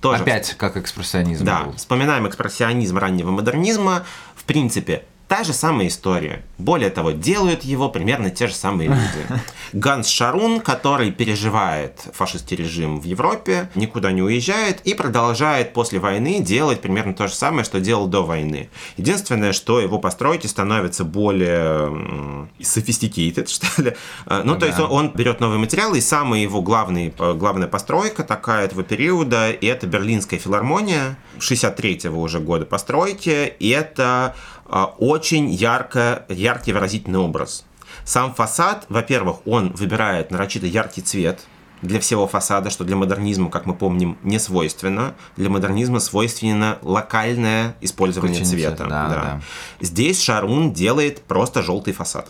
[0.00, 1.72] Тоже Опять как экспрессионизм да, был.
[1.74, 4.04] вспоминаем экспрессионизм раннего модернизма.
[4.36, 6.42] В принципе, та же самая история.
[6.58, 9.40] Более того, делают его примерно те же самые люди.
[9.72, 16.40] Ганс Шарун, который переживает фашистский режим в Европе, никуда не уезжает и продолжает после войны
[16.40, 18.70] делать примерно то же самое, что делал до войны.
[18.96, 23.94] Единственное, что его постройки становятся более sophisticated, что ли.
[24.26, 27.68] А, Ну, то есть он, он берет новые материалы, и самая его главный, э, главная
[27.68, 34.34] постройка такая этого периода, и это Берлинская филармония 63-го уже года постройки, и это
[34.70, 37.64] очень ярко, яркий выразительный образ.
[38.04, 41.40] Сам фасад, во-первых, он выбирает нарочито яркий цвет,
[41.82, 45.14] для всего фасада, что для модернизма, как мы помним, не свойственно.
[45.36, 48.84] Для модернизма свойственно локальное использование Включение цвета.
[48.84, 49.40] цвета, да, да.
[49.80, 52.28] Здесь Шарун делает просто желтый фасад.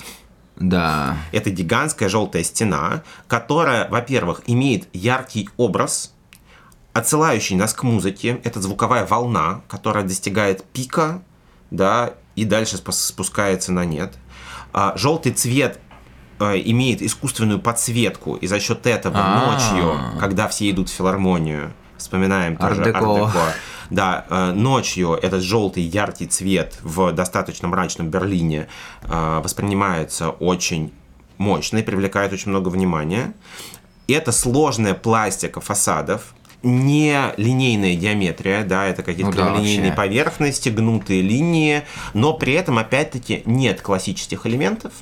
[0.56, 1.16] Да.
[1.32, 6.14] Это гигантская желтая стена, которая, во-первых, имеет яркий образ,
[6.92, 8.40] отсылающий нас к музыке.
[8.44, 11.22] Это звуковая волна, которая достигает пика,
[11.70, 14.14] да, и дальше спускается на нет.
[14.72, 15.80] А, желтый цвет
[16.38, 19.46] а, имеет искусственную подсветку, и за счет этого А.
[19.46, 23.30] ночью, когда все идут в филармонию, вспоминаем тоже ар-деко,
[23.90, 28.68] да, э, ночью этот желтый яркий цвет в достаточно мрачном Берлине
[29.02, 30.92] э, воспринимается очень
[31.38, 33.34] мощно и привлекает очень много внимания.
[34.06, 39.96] И это сложная пластика фасадов, не линейная геометрия, да, это какие-то Ну да, прямолинейные вообще.
[39.96, 41.82] поверхности, гнутые линии,
[42.14, 44.92] но при этом, опять-таки, нет классических элементов.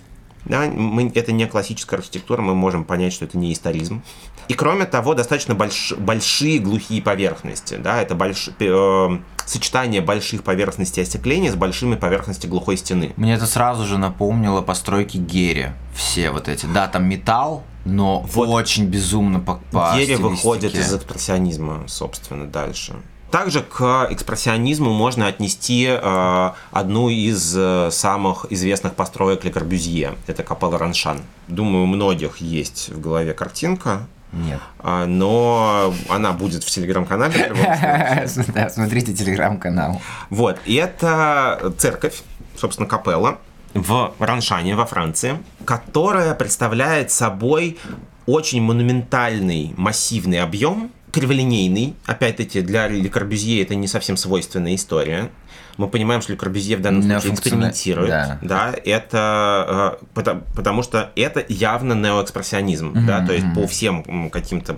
[0.44, 4.02] Да, мы, это не классическая архитектура, мы можем понять, что это не историзм.
[4.46, 7.74] И кроме того, достаточно больш- большие глухие поверхности.
[7.74, 13.12] Да, это больш- э, сочетание больших поверхностей остекления с большими поверхностями глухой стены.
[13.16, 15.68] Мне это сразу же напомнило постройки Герри.
[15.94, 16.66] Все вот эти.
[16.66, 18.48] Да, там металл, но Вот.
[18.48, 20.28] очень безумно по, по Герри стилистике.
[20.28, 22.96] выходит из экспрессионизма, собственно, дальше.
[23.30, 30.14] Также к экспрессионизму можно отнести э, одну из э, самых известных построек Ле Корбюзье.
[30.26, 31.20] Это капелла Раншан.
[31.46, 34.60] Думаю, у многих есть в голове картинка, Нет.
[34.78, 37.52] а, но она будет в телеграм-канале.
[38.54, 40.00] Да, смотрите телеграм-канал.
[40.30, 42.22] Вот, и это церковь,
[42.56, 43.38] собственно, капелла
[43.74, 47.78] в Раншане, во Франции, которая представляет собой
[48.26, 51.94] очень монументальный, массивный объем, криволинейный.
[52.06, 55.30] Опять-таки, для Ле Корбюзье это не совсем свойственная история.
[55.78, 58.08] Мы понимаем, что Корбюзье в данном случае экспериментирует.
[58.42, 58.72] да.
[58.72, 64.76] Да, это э, потому, потому что это явно неоэкспрессионизм, да, то есть по всем каким-то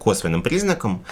[0.00, 1.02] косвенным признакам.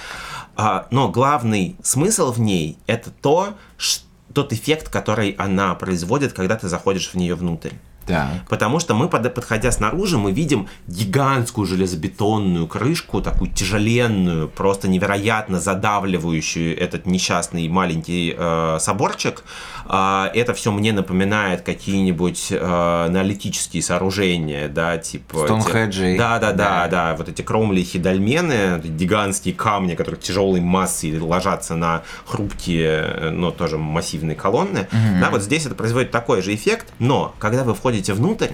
[0.56, 4.00] А, но главный смысл в ней это то, ш-
[4.32, 7.70] тот эффект, который она производит, когда ты заходишь в нее внутрь.
[8.08, 8.30] Да.
[8.48, 15.60] Потому что мы, под- подходя снаружи, мы видим гигантскую железобетонную крышку, такую тяжеленную, просто невероятно
[15.60, 19.44] задавливающую этот несчастный маленький э, соборчик.
[19.86, 25.44] А, это все мне напоминает какие-нибудь э, аналитические сооружения, да, типа...
[25.44, 26.16] Стоунхеджи.
[26.18, 26.88] Да, да, да, Да.
[26.88, 33.50] да, вот эти кромлихи дольмены, гигантские камни, которые тяжелой массой ложатся на хрупкие, э, но
[33.50, 34.88] тоже массивные колонны.
[35.20, 38.52] Да, вот здесь это производит такой же эффект, но когда вы входите заходите внутрь,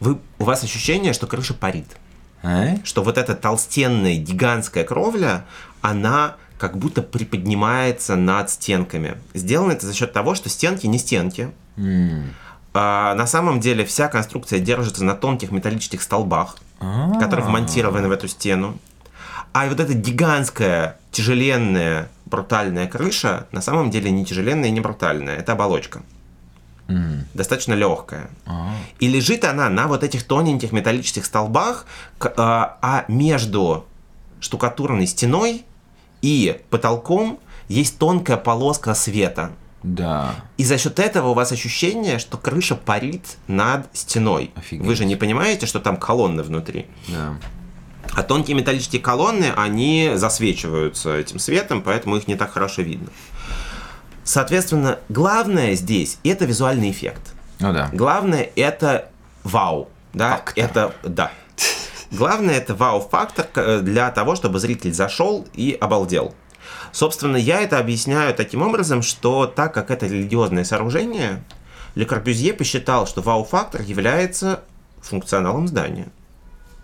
[0.00, 1.86] вы, у вас ощущение, что крыша парит.
[2.42, 2.76] А?
[2.84, 5.44] Что вот эта толстенная гигантская кровля,
[5.80, 9.16] она как будто приподнимается над стенками.
[9.34, 11.50] Сделано это за счет того, что стенки не стенки.
[12.74, 17.18] А, на самом деле вся конструкция держится на тонких металлических столбах, А.
[17.20, 18.78] которые вмонтированы в эту стену.
[19.52, 25.36] А вот эта гигантская, тяжеленная, брутальная крыша на самом деле не тяжеленная и не брутальная.
[25.36, 26.00] Это оболочка.
[27.34, 28.30] Достаточно легкая.
[28.46, 28.74] А.
[28.98, 31.86] И лежит она на вот этих тоненьких металлических столбах,
[32.20, 33.86] а, а между
[34.40, 35.64] штукатурной стеной
[36.20, 39.52] и потолком есть тонкая полоска света.
[39.82, 40.34] Да.
[40.56, 44.52] И за счет этого у вас ощущение, что крыша парит над стеной.
[44.54, 44.86] Офигеть.
[44.86, 46.86] Вы же не понимаете, что там колонны внутри.
[47.08, 47.36] Да.
[48.14, 53.08] А тонкие металлические колонны, они засвечиваются этим светом, поэтому их не так хорошо видно.
[54.24, 57.34] Соответственно, главное здесь– это визуальный эффект.
[57.58, 57.90] Ну да.
[57.92, 59.08] Главное– это
[59.44, 59.88] вау.
[60.12, 60.64] Да, Фактор.
[60.64, 61.32] это, да.
[62.10, 66.34] Главное– это вау-фактор к- для того, чтобы зритель зашел и обалдел.
[66.92, 71.42] Собственно, я это объясняю таким образом, что так как это религиозное сооружение,
[71.94, 74.60] Ле Корбюзье посчитал, что вау-фактор является
[75.00, 76.08] функционалом здания.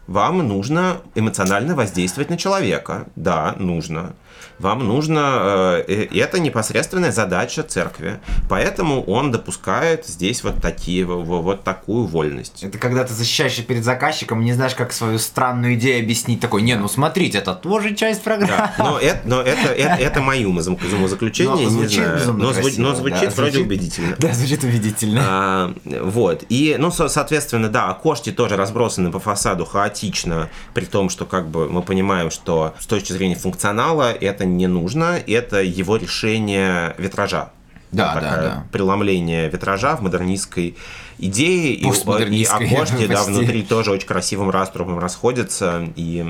[0.06, 3.06] Вам нужно эмоционально воздействовать на человека.
[3.14, 4.14] Да, нужно.
[4.58, 5.82] Вам нужно...
[5.86, 8.18] э, это непосредственная задача церкви.
[8.48, 12.64] Поэтому он допускает здесь вот такие, во- во- вот такую вольность.
[12.64, 16.40] Это когда ты защищаешься перед заказчиком, не знаешь, как свою странную идею объяснить.
[16.40, 18.48] Такой, не, ну смотрите, это тоже часть программы.
[18.56, 22.32] Да, но это, но это, это, это мои умозам- умозаключения, Но не звучит знаю.
[22.34, 24.16] Но, зву- красиво, но звучит да, вроде звучит- убедительно.
[24.18, 25.20] Да, звучит убедительно.
[25.24, 26.44] А, вот.
[26.48, 31.48] И, ну, со- соответственно, да, окошки тоже разбросаны по фасаду хаотично, при том, что как
[31.48, 37.50] бы мы понимаем, что с точки зрения функционала это не нужно, это его решение витража.
[37.90, 38.66] Да, да, Такое да.
[38.70, 40.76] Преломление витража в модернистской
[41.18, 41.74] идее.
[41.74, 45.88] И, и Постмодернистской, окошки, да, внутри тоже очень красивым раструбом расходятся.
[45.96, 46.24] И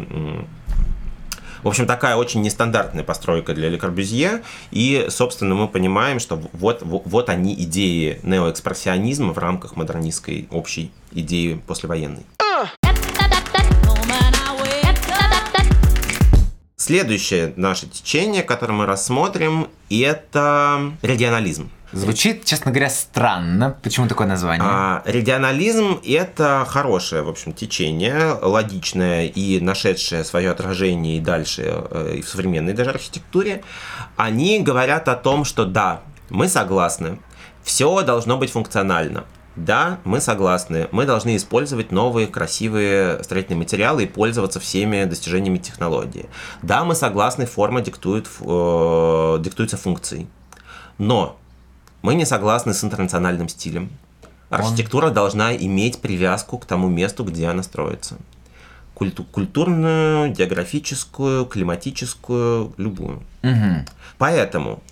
[1.62, 4.42] в общем, такая очень нестандартная постройка для Ле Корбюзье.
[4.70, 10.92] И, собственно, мы понимаем, что вот, вот, вот они идеи неоэкспрессионизма в рамках модернистской общей
[11.12, 12.24] идеи послевоенной.
[16.88, 21.70] Следующее наше течение, которое мы рассмотрим, это регионализм.
[21.92, 23.76] Звучит, честно говоря, странно.
[23.82, 24.66] Почему такое название?
[24.66, 32.14] А, регионализм– это хорошее, в общем, течение, логичное и нашедшее свое отражение и дальше э,
[32.20, 33.62] и в современной даже архитектуре.
[34.16, 37.20] Они говорят о том, что да, мы согласны,
[37.62, 39.26] все должно быть функционально.
[39.58, 46.26] Да, мы согласны, мы должны использовать новые красивые строительные материалы и пользоваться всеми достижениями технологии.
[46.62, 50.28] Да, мы согласны, форма диктует, э, диктуется функцией.
[50.98, 51.36] Но
[52.02, 53.90] мы не согласны с интернациональным стилем.
[54.48, 58.16] Архитектура должна иметь привязку к тому месту, где она строится.
[58.94, 63.22] Культу- культурную, географическую, климатическую, любую.
[63.42, 63.86] Мгм.
[64.18, 64.82] Поэтому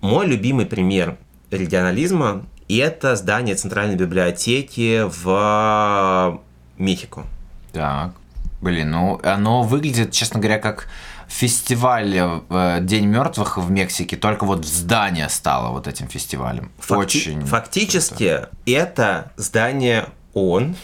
[0.00, 1.16] мой любимый пример
[1.50, 6.40] регионализма– это здание Центральной библиотеки в
[6.78, 7.24] Мехико.
[7.72, 8.12] Так.
[8.60, 10.88] Блин, ну оно выглядит, честно говоря, как
[11.28, 16.70] фестиваль э, День мертвых в Мексике, только вот здание стало вот этим фестивалем.
[16.78, 17.44] Факти- Очень.
[17.46, 20.76] Фактически это здание ООН,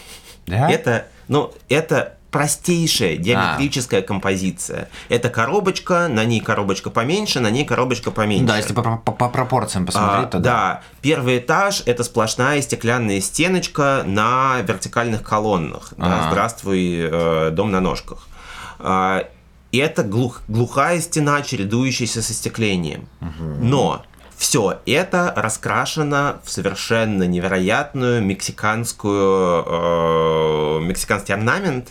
[0.47, 0.69] Да?
[0.69, 4.89] Это, ну, это простейшая геометрическая композиция.
[5.09, 8.45] Это коробочка, на ней коробочка поменьше, на ней коробочка поменьше.
[8.45, 10.81] Да, если по, по- по пропорциям посмотреть, А, то да.
[11.01, 15.93] первый этаж это сплошная стеклянная стеночка на вертикальных колоннах.
[15.97, 16.31] Да, Ага.
[16.31, 18.27] здравствуй, э, дом на ножках.
[18.79, 19.25] А,
[19.71, 23.07] и это глух- глухая стена, чередующаяся со стеклением.
[23.61, 24.03] Но
[24.37, 31.89] все это раскрашено в совершенно невероятную мексиканскую, э, мексиканский орнамент,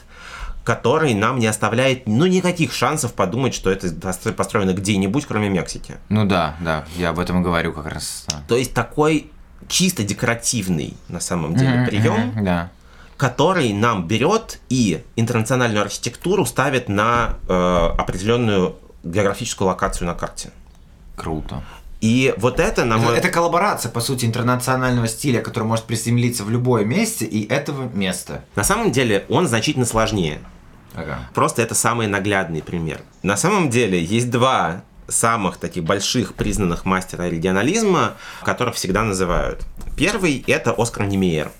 [0.68, 5.94] который нам не оставляет ну, никаких шансов подумать, что это постро- построено где-нибудь, кроме Мексики.
[6.10, 8.26] Ну да, да, я об этом и говорю как раз.
[8.48, 9.30] То есть такой
[9.66, 12.70] чисто декоративный на самом деле Мгм, прием, мгм, Да.
[13.16, 20.50] который нам берет и интернациональную архитектуру ставит на э, определенную географическую локацию на карте.
[21.16, 21.62] Круто.
[22.02, 23.16] И вот это, на мой...
[23.16, 28.44] Это коллаборация, по сути, интернационального стиля, который может приземлиться в любое месте и этого места.
[28.54, 30.38] на самом деле он значительно сложнее.
[30.94, 31.28] Ага.
[31.34, 33.00] Просто это самый наглядный пример.
[33.22, 39.64] На самом деле есть два самых таких больших признанных мастера регионализма, которых всегда называют.
[39.96, 41.50] Первый это Оскар Немейер.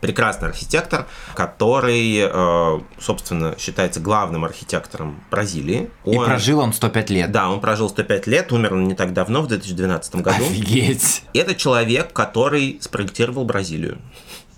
[0.00, 5.90] прекрасный архитектор, который, э, собственно, считается главным архитектором Бразилии.
[6.04, 7.30] И прожил он 105 лет.
[7.30, 10.44] Да, он прожил 105 лет, умер он не так давно, в 2012 году.
[10.44, 11.22] Офигеть!
[11.34, 13.98] Это человек, который спроектировал Бразилию.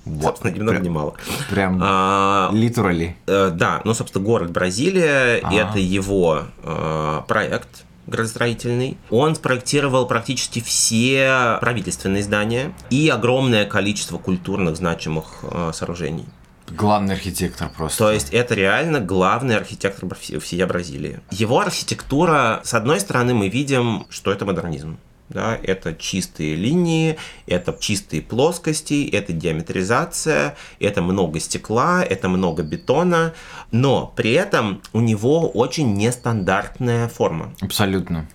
[0.05, 0.23] Вот.
[0.38, 1.14] Собственно, ни много ни мало.
[1.51, 3.14] Прям А, literally.
[3.27, 5.55] э, да, ну, собственно, город Бразилия, Ага.
[5.57, 8.99] это его э, проект градостроительный.
[9.11, 16.27] Он спроектировал практически все правительственные здания и огромное количество культурных значимых э, сооружений.
[16.69, 17.99] Главный архитектор просто.
[17.99, 21.21] То есть это реально главный архитектор всей Бразилии.
[21.31, 24.99] Его архитектура, с одной стороны, мы видим, что это модернизм.
[25.30, 33.32] Да, это чистые линии, это чистые плоскости, это диаметризация, это много стекла, это много бетона,
[33.72, 37.54] но при этом у него очень нестандартная форма.
[37.62, 38.28] Абсолютно.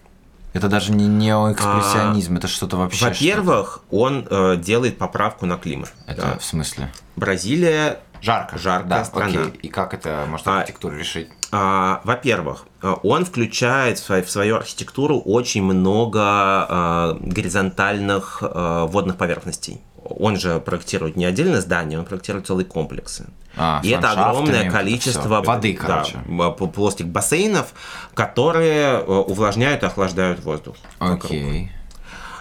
[0.53, 3.05] Это даже не неоэкспрессионизм, это что-то вообще.
[3.05, 5.93] Во-первых, он э, делает поправку на климат.
[6.07, 6.37] это да.
[6.39, 6.91] в смысле?
[7.15, 8.57] Бразилия Жарко.
[8.57, 9.27] Жаркая да, страна.
[9.27, 9.59] окей.
[9.61, 11.29] И как это может А, архитектура решить?
[11.51, 18.85] А, Во-первых, а, он включает в свою, в свою архитектуру очень много а, горизонтальных а,
[18.85, 19.81] водных поверхностей.
[20.03, 23.27] Он же проектирует не отдельное здание, он проектирует целые комплексы.
[23.57, 25.51] А, И это огромное это количество всё.
[25.51, 26.17] воды, да, короче.
[26.57, 27.73] п- плоских бассейнов,
[28.13, 30.75] которые э, увлажняют и охлаждают воздух.
[30.99, 31.31] вокруг.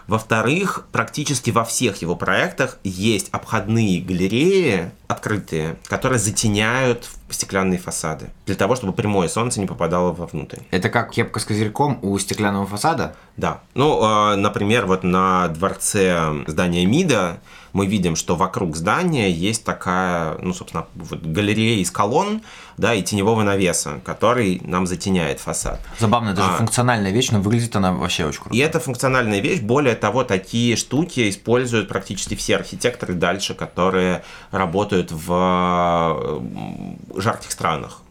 [0.08, 8.54] Во-вторых, практически во всех его проектах есть обходные галереи открытые, которые затеняют стеклянные фасады, для
[8.54, 10.60] того, чтобы прямое солнце не попадало вовнутрь.
[10.70, 13.14] Это как кепка с козырьком у стеклянного фасада?
[13.36, 13.60] Да.
[13.74, 17.40] Ну, э, например, вот на дворце здания МИДа
[17.72, 22.42] мы видим, что вокруг здания есть такая, ну, собственно, вот галерея из колонн,
[22.76, 25.80] да, и теневого навеса, который нам затеняет фасад.
[25.98, 26.56] Забавно, это же А.
[26.56, 28.56] функциональная вещь, но выглядит она вообще очень круто.
[28.56, 29.60] И это функциональная вещь.
[29.60, 36.42] Более того, такие штуки используют практически все архитекторы дальше, которые работают в
[37.20, 38.02] жарких странах.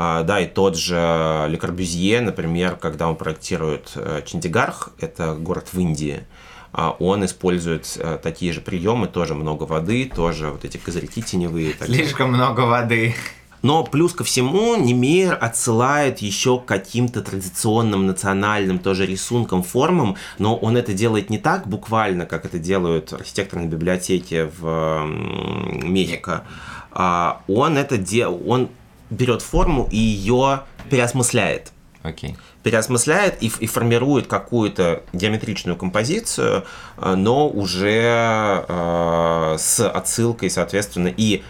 [0.00, 5.70] А, да, и тот же Ле Корбюзье, например, когда он проектирует э, Чандигарх, это город
[5.72, 6.22] в Индии,
[6.72, 11.74] а, он использует э, такие же приемы, тоже много воды, тоже вот эти козырьки теневые.
[11.84, 13.16] Слишком много воды.
[13.62, 20.56] Но плюс ко всему Немейер отсылает еще к каким-то традиционным национальным тоже рисункам, формам, но
[20.56, 25.04] он это делает не так буквально, как это делают архитекторы на библиотеке в
[25.82, 26.44] Мехико.
[27.00, 28.26] А Он это де...
[28.26, 28.68] он
[29.08, 32.36] берет форму и ее переосмысляет Окей.
[32.62, 36.64] переосмысляет и, и формирует какую-то геометричную композицию,
[36.98, 41.42] э, но уже э, с отсылкой, соответственно, и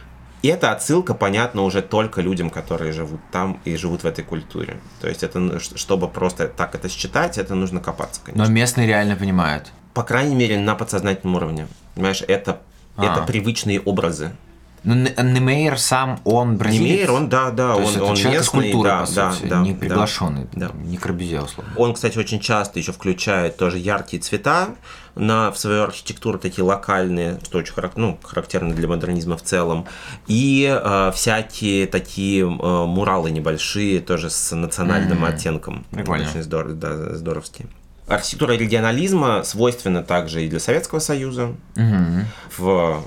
[0.42, 4.76] эта отсылка понятна уже только людям, которые живут там и живут в этой культуре.
[5.00, 8.44] То есть это, н- ш- чтобы просто так это считать, это нужно копаться, конечно.
[8.44, 9.72] Но местные реально понимают.
[9.94, 11.66] По крайней мере, на подсознательном уровне.
[11.94, 12.60] Понимаешь, это,
[12.96, 13.26] это А.
[13.26, 14.30] привычные образы.
[14.84, 16.82] Ну, Немейер сам, он бразилец?
[16.82, 19.32] Немейер, он, да, да, То он, есть это он человек местный, культуры, да, по да,
[19.32, 20.70] сути, да, не приглашенный, Да.
[20.74, 21.72] не Корбюзье, условно.
[21.76, 24.68] Он, кстати, очень часто еще включает тоже яркие цвета
[25.14, 29.86] на, в свою архитектуру, такие локальные, что очень харак- ну, характерно для модернизма в целом.
[30.28, 35.84] И э, всякие такие э, муралы небольшие, тоже с национальным М, оттенком.
[35.90, 36.28] прикольно.
[36.28, 37.68] Очень здор- да, здоровские.
[38.08, 41.54] Архитектура регионализма свойственна также и для Советского Союза.
[41.76, 42.24] Мгм.
[42.56, 43.02] В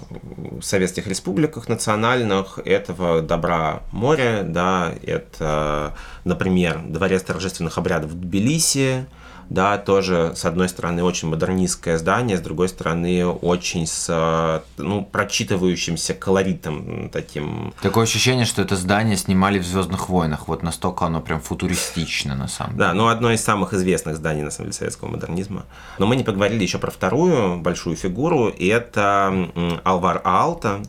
[0.62, 9.06] советских республиках национальных этого добра море, да, это, например, дворец торжественных обрядов в Тбилиси,
[9.52, 16.14] да, тоже, с одной стороны, очень модернистское здание, с другой стороны, очень с, ну, прочитывающимся
[16.14, 17.74] колоритом таким.
[17.82, 20.48] Такое ощущение, что это здание снимали в Звездных войнах.
[20.48, 22.80] Вот настолько оно прям футуристично, на самом деле.
[22.80, 25.66] Да, ну, одно из самых известных зданий, на самом деле, советского модернизма.
[26.00, 29.50] Но мы не поговорили еще про вторую большую фигуру, и это
[29.84, 30.82] Алвар Аалта.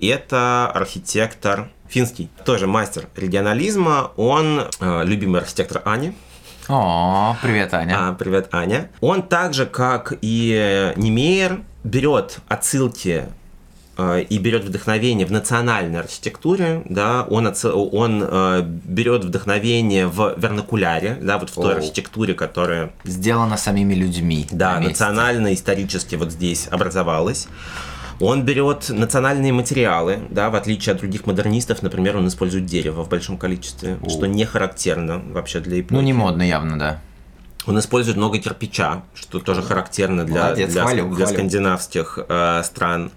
[0.00, 4.12] Это архитектор финский, тоже мастер регионализма.
[4.16, 6.12] Он э, любимый архитектор Ани.
[6.68, 7.96] О, привет, Аня.
[7.98, 8.90] А, привет, Аня.
[9.00, 13.26] Он так же, как и Немейер, берет отсылки
[13.98, 20.34] э, и берет вдохновение в национальной архитектуре, да, он, отсыл- он э, берет вдохновение в
[20.38, 21.78] вернакуляре, да, вот в той Оу.
[21.78, 24.46] архитектуре, которая, Сделано самими людьми.
[24.50, 27.46] да, на национально-исторически вот здесь образовалась.
[28.20, 33.08] Он берет национальные материалы, да, в отличие от других модернистов, например, он использует дерево в
[33.08, 34.08] большом количестве, О.
[34.08, 35.94] что не характерно вообще для эпохи.
[35.94, 37.00] Ну, не модно явно, да.
[37.66, 41.32] Он использует много кирпича, что тоже характерно для, Молодец, для, хвалю, для хвалю.
[41.38, 43.10] скандинавских э, стран.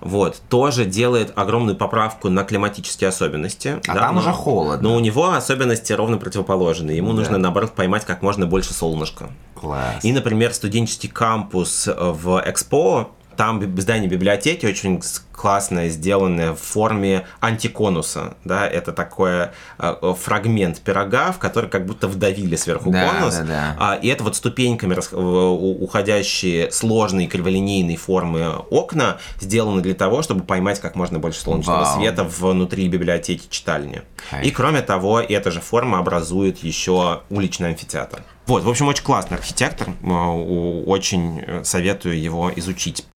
[0.00, 3.78] Вот, тоже делает огромную поправку на климатические особенности.
[3.86, 4.88] А да, там но- уже холодно.
[4.88, 6.96] Но у него особенности ровно противоположные.
[6.96, 7.18] Ему Да.
[7.18, 9.28] нужно, наоборот, поймать как можно больше солнышка.
[9.54, 10.02] Класс.
[10.02, 13.10] И, например, студенческий кампус в Экспо,
[13.40, 15.00] там здание библиотеки очень
[15.32, 22.06] классное, сделанное в форме антиконуса, да, это такой э, фрагмент пирога, в который как будто
[22.06, 23.76] вдавили сверху Да, конус, да, да.
[23.80, 24.94] А, и это вот ступеньками
[25.82, 31.98] уходящие сложные криволинейные формы окна сделаны для того, чтобы поймать как можно больше солнечного Вау.
[31.98, 34.02] света внутри библиотеки читальни.
[34.28, 34.44] Кайф.
[34.44, 38.22] И кроме того, эта же форма образует еще уличный амфитеатр.
[38.50, 43.06] Вот, в общем, очень классный архитектор, э, очень э, советую его изучить.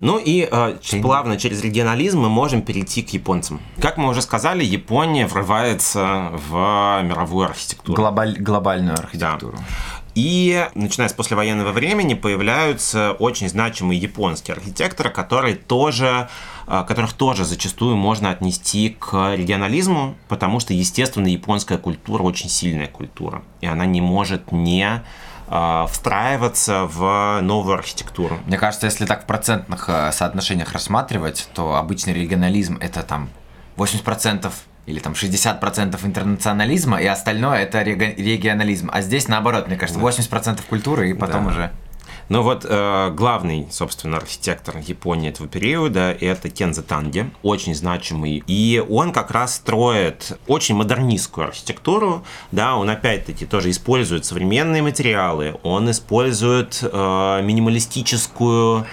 [0.00, 3.60] Ну и э, плавно через регионализм мы можем перейти к японцам.
[3.78, 8.00] Как мы уже сказали, Япония врывается в мировую архитектуру.
[8.02, 9.58] Глобаль- глобальную архитектуру.
[10.16, 16.30] И начиная с послевоенного времени появляются очень значимые японские архитекторы, которые тоже,
[16.66, 22.86] э, которых тоже зачастую можно отнести к регионализму, потому что, естественно, японская культура очень сильная
[22.86, 25.02] культура, и она не может не
[25.48, 28.38] э, встраиваться в новую архитектуру.
[28.46, 33.28] Мне кажется, если так в процентных э, соотношениях рассматривать, то обычный регионализм это там
[33.76, 34.50] 80%
[34.86, 38.88] или там 60% интернационализма, и остальное это регионализм.
[38.92, 41.50] А здесь наоборот, мне кажется, 80% культуры, и потом Да.
[41.50, 41.70] уже...
[42.28, 48.42] Ну вот э, главный, собственно, архитектор Японии этого периода это Кензо Танге, очень значимый.
[48.48, 55.54] И он как раз строит очень модернистскую архитектуру, да, он опять-таки тоже использует современные материалы,
[55.62, 58.86] он использует э, минималистическую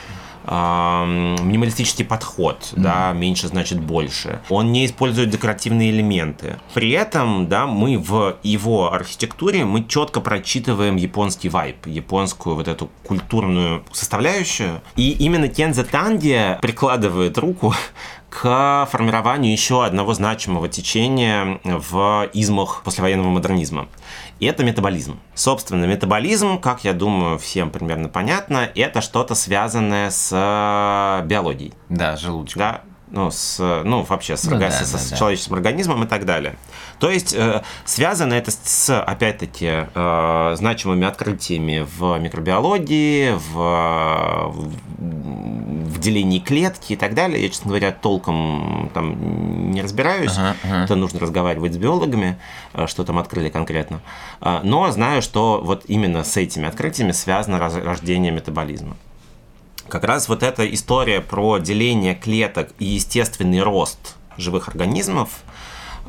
[0.46, 4.42] минималистический подход, да, меньше значит больше.
[4.50, 6.58] Он не использует декоративные элементы.
[6.74, 12.90] При этом, да, мы в его архитектуре мы четко прочитываем японский вайб, японскую вот эту
[13.04, 14.82] культурную составляющую.
[14.96, 17.74] И именно Кенза Танди прикладывает руку
[18.34, 23.88] к формированию еще одного значимого течения в измах послевоенного модернизма.
[24.40, 25.20] И это метаболизм.
[25.36, 31.74] Собственно, метаболизм, как я думаю, всем примерно понятно, это что-то связанное с э, биологией.
[31.90, 32.58] Да, желудочек.
[32.58, 32.82] Да?
[33.14, 35.16] Ну, с, ну, вообще с, Ну да, с- да, с да.
[35.18, 36.56] человеческим организмом и так далее.
[36.98, 44.52] То есть э, связано это с, опять-таки, э, значимыми открытиями в микробиологии, в,
[44.98, 47.40] в делении клетки и так далее.
[47.44, 50.36] Я, честно говоря, толком там не разбираюсь.
[50.36, 50.84] Ага, ага.
[50.86, 52.40] Это нужно разговаривать с биологами,
[52.74, 54.02] э, что там открыли конкретно.
[54.42, 58.96] А, Но знаю, что вот именно с этими открытиями связано рождение метаболизма.
[59.94, 65.30] Как раз вот эта история про деление клеток и естественный рост живых организмов,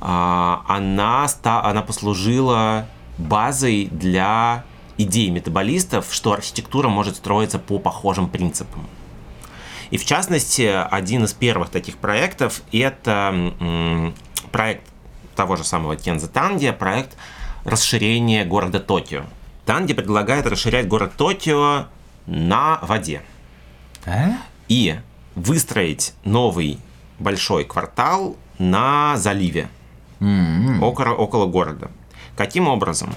[0.00, 2.86] а, она, она послужила
[3.18, 4.64] базой для
[4.96, 8.86] идей метаболистов, что архитектура может строиться по похожим принципам.
[9.90, 13.52] И в частности, один из первых таких проектов– это
[14.50, 14.88] проект
[15.36, 17.18] того же самого Кенза Танди, проект
[17.66, 19.24] расширения города Токио.
[19.66, 21.84] Танди предлагает расширять город Токио
[22.24, 23.20] на воде
[24.06, 24.32] А?
[24.68, 24.98] и
[25.34, 26.78] выстроить новый
[27.18, 29.68] большой квартал на заливе
[30.20, 30.82] М-м.
[30.82, 31.90] около, около города.
[32.36, 33.14] Каким образом?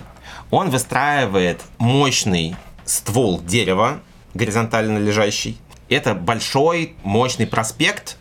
[0.52, 4.00] Он выстраивает мощный ствол дерева,
[4.34, 5.58] горизонтально лежащий.
[5.90, 8.18] Это большой, мощный проспект,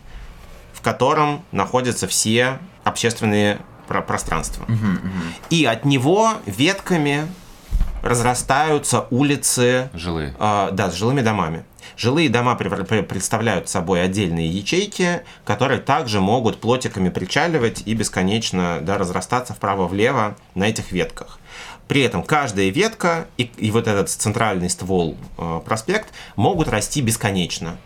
[0.73, 4.65] в котором находятся все общественные про- пространства.
[5.49, 7.27] И от него ветками
[8.03, 10.33] разрастаются улицы Жилые.
[10.39, 11.63] а, да, с жилыми домами.
[11.97, 19.55] Жилые дома представляют собой отдельные ячейки, которые также могут плотиками причаливать и бесконечно да, разрастаться
[19.55, 21.39] вправо-влево на этих ветках.
[21.87, 27.77] При этом каждая ветка и, и вот этот центральный ствол э, проспект могут расти бесконечно.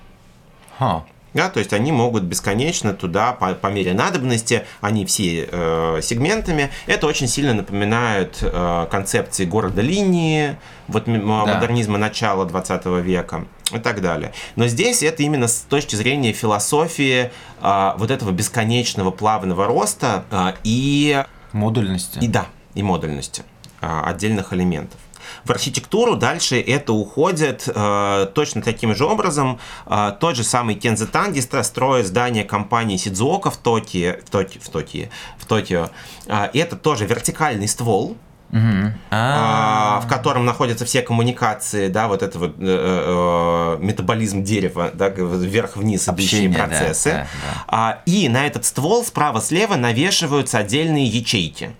[0.78, 1.06] Ха.
[1.34, 6.72] Да, то есть они могут бесконечно туда по, по мере надобности, они все э, сегментами.
[6.88, 10.58] Это очень сильно напоминает э, концепции города линии,
[10.88, 11.14] вот Да.
[11.20, 14.34] модернизма начала 20 века и так далее.
[14.58, 20.54] Но здесь это именно с точки зрения философии э, вот этого бесконечного плавного роста э,
[20.66, 21.24] и
[21.54, 22.20] Модульности.
[22.20, 23.44] и да, и модульности
[23.82, 25.00] а, отдельных элементов.
[25.44, 29.60] В архитектуру дальше это уходит э, точно таким же образом.
[29.86, 34.62] Э, тот же самый Кензе Танди ст- строит здание компании Сидзуока в Токио, в Токио,
[34.62, 35.06] в Токио,
[35.38, 35.90] в Токио.
[36.28, 38.18] Э, это тоже вертикальный ствол,
[38.54, 40.02] А, А.
[40.02, 46.08] в котором находятся все коммуникации, да, вот это вот э, э, метаболизм дерева, да, вверх-вниз
[46.10, 47.10] идущие Общение, да, процессы.
[47.12, 47.64] да, да.
[47.68, 51.72] А, и на этот ствол справа-слева навешиваются отдельные ячейки,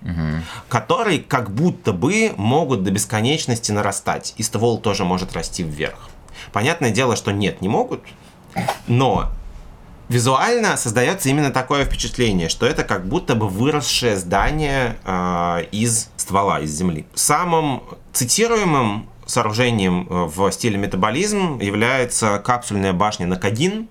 [0.70, 6.10] которые как будто бы могут до бесконечности нарастать, и ствол тоже может расти вверх.
[6.54, 8.02] Понятное дело, что нет, не могут,
[8.88, 9.32] но
[10.12, 16.60] визуально создается именно такое впечатление, что это как будто бы выросшее здание э, из ствола,
[16.60, 17.06] из земли.
[17.16, 17.84] Самым
[18.14, 23.88] цитируемым сооружением э, в стиле метаболизм является капсульная башня Накадин,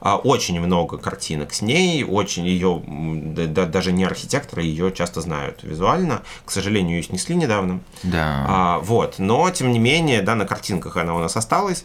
[0.00, 5.64] а, очень много картинок с ней, очень ее, да, даже не архитекторы ее часто знают
[5.64, 6.22] визуально.
[6.44, 7.80] К сожалению, ее снесли недавно.
[8.04, 8.46] Да.
[8.48, 11.84] А, вот, но тем не менее, да, на картинках она у нас осталась.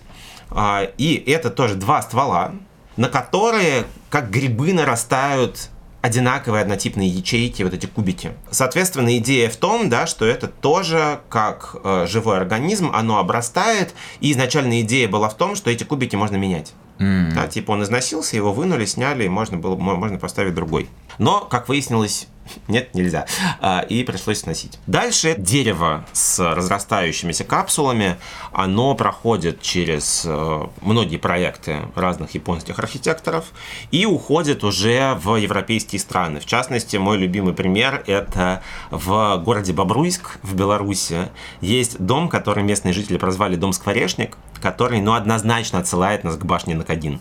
[0.52, 2.54] А, и это тоже два ствола,
[2.98, 5.70] на которые, как грибы, нарастают
[6.04, 8.34] одинаковые однотипные ячейки, вот эти кубики.
[8.52, 14.34] Соответственно, идея в том, да, что это тоже как э, живой организм, оно обрастает, и
[14.34, 16.74] изначальная идея была в том, что эти кубики можно менять.
[17.00, 17.34] Mm.
[17.34, 20.90] Да, типа он износился, его вынули, сняли, и можно было можно поставить другой.
[21.20, 22.28] Но, как выяснилось,
[22.68, 23.26] нет, нельзя.
[23.62, 24.80] А, и пришлось сносить.
[24.88, 28.18] Дальше дерево с разрастающимися капсулами,
[28.52, 33.46] оно проходит через э, многие проекты разных японских архитекторов
[33.92, 36.40] и уходит уже в европейские страны.
[36.40, 41.30] В частности, мой любимый пример– это в городе Бобруйск в Беларуси
[41.62, 46.76] есть дом, который местные жители прозвали «Дом Скворечник», который, ну, однозначно отсылает нас к башне
[46.76, 47.20] Накадин.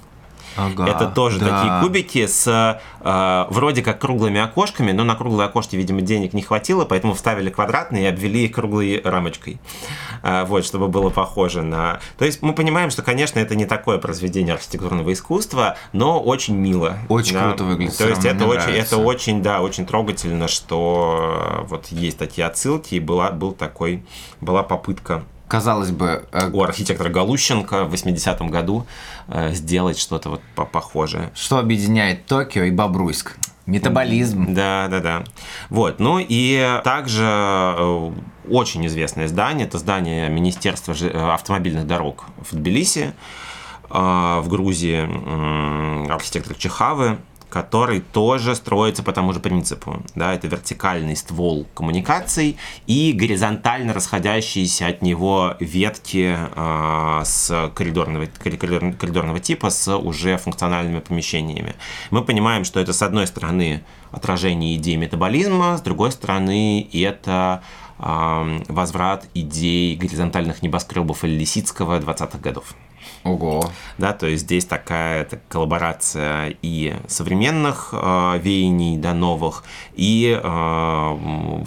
[0.57, 1.49] Ага, это тоже да.
[1.49, 6.43] такие кубики с э, вроде как круглыми окошками, но на круглые окошки, видимо, денег не
[6.43, 9.61] хватило, поэтому вставили квадратные и обвели их круглой рамочкой.
[10.23, 12.01] Э, вот, чтобы было похоже на...
[12.19, 16.99] То есть мы понимаем, что, конечно, это не такое произведение архитектурного искусства, но очень мило.
[17.09, 17.49] Очень да?
[17.49, 17.97] круто выглядит.
[17.97, 23.01] То есть это очень, это очень, да, очень трогательно, что вот есть такие отсылки, и
[23.01, 24.05] была, был такой,
[24.41, 26.25] была попытка казалось бы...
[26.33, 28.87] Э, У архитектора Галущенко в 80-м году
[29.29, 30.41] э, сделать что-то вот
[30.73, 31.31] похожее.
[31.35, 33.37] Что объединяет Токио и Бобруйск?
[33.67, 34.55] Метаболизм.
[34.55, 35.25] Да, да, да.
[35.69, 36.01] Вот.
[36.01, 38.13] Ну и также э,
[38.49, 40.95] очень известное здание, это здание Министерства
[41.35, 43.13] автомобильных дорог в Тбилиси,
[43.91, 45.03] в Грузии,
[46.11, 47.19] архитектор Чехавы,
[47.53, 50.03] который тоже строится по тому же принципу.
[50.15, 58.95] Да, это вертикальный ствол коммуникаций и горизонтально расходящиеся от него ветки э, с коридорного, коридор,
[58.95, 61.75] коридорного типа с уже функциональными помещениями.
[62.11, 67.63] Мы понимаем, что это с одной стороны отражение идеи метаболизма, с другой стороны это
[67.99, 72.75] э, возврат идей горизонтальных небоскребов или Лисицкого 20-х годов.
[73.25, 73.71] Ого.
[73.99, 81.65] Да, то есть здесь такая так, коллаборация и современных э, веяний, да, новых, и э,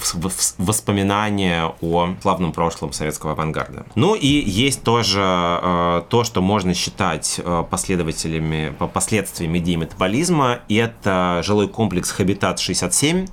[0.58, 3.86] воспоминания о славном прошлом советского авангарда.
[3.96, 11.42] Ну и есть тоже э, то, что можно считать э, последователями, последствиями идеи метаболизма, это
[11.44, 13.28] жилой комплекс Хабитат 67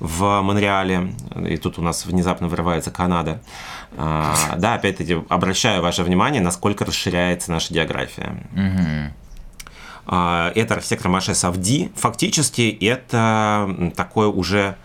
[0.00, 1.12] в Монреале,
[1.48, 3.40] и тут у нас внезапно вырывается Канада.
[3.96, 8.36] А, да, опять-таки, обращаю ваше внимание, насколько расширяется наша география.
[10.06, 11.92] А, это архитектор Маше Савди.
[11.96, 14.76] Фактически это такое уже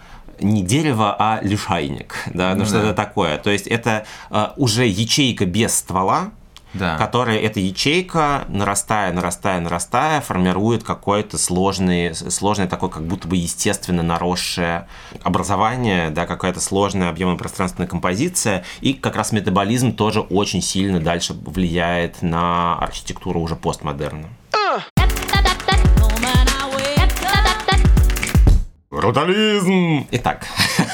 [0.42, 3.38] не дерево, а лишайник, да, ну, ну что-то такое.
[3.38, 6.32] То есть это uh, уже ячейка без ствола,
[6.74, 6.98] да.
[6.98, 14.04] которая эта ячейка, нарастая, нарастая, нарастая, формирует какое-то сложное, сложное такое, как будто бы естественно
[14.04, 14.88] наросшее
[15.24, 22.22] образование, да, какая-то сложная объемно-пространственная композиция, и как раз метаболизм тоже очень сильно дальше влияет
[22.22, 24.28] на архитектуру уже постмодерна.
[28.90, 30.08] Брутализм!
[30.12, 30.48] Итак,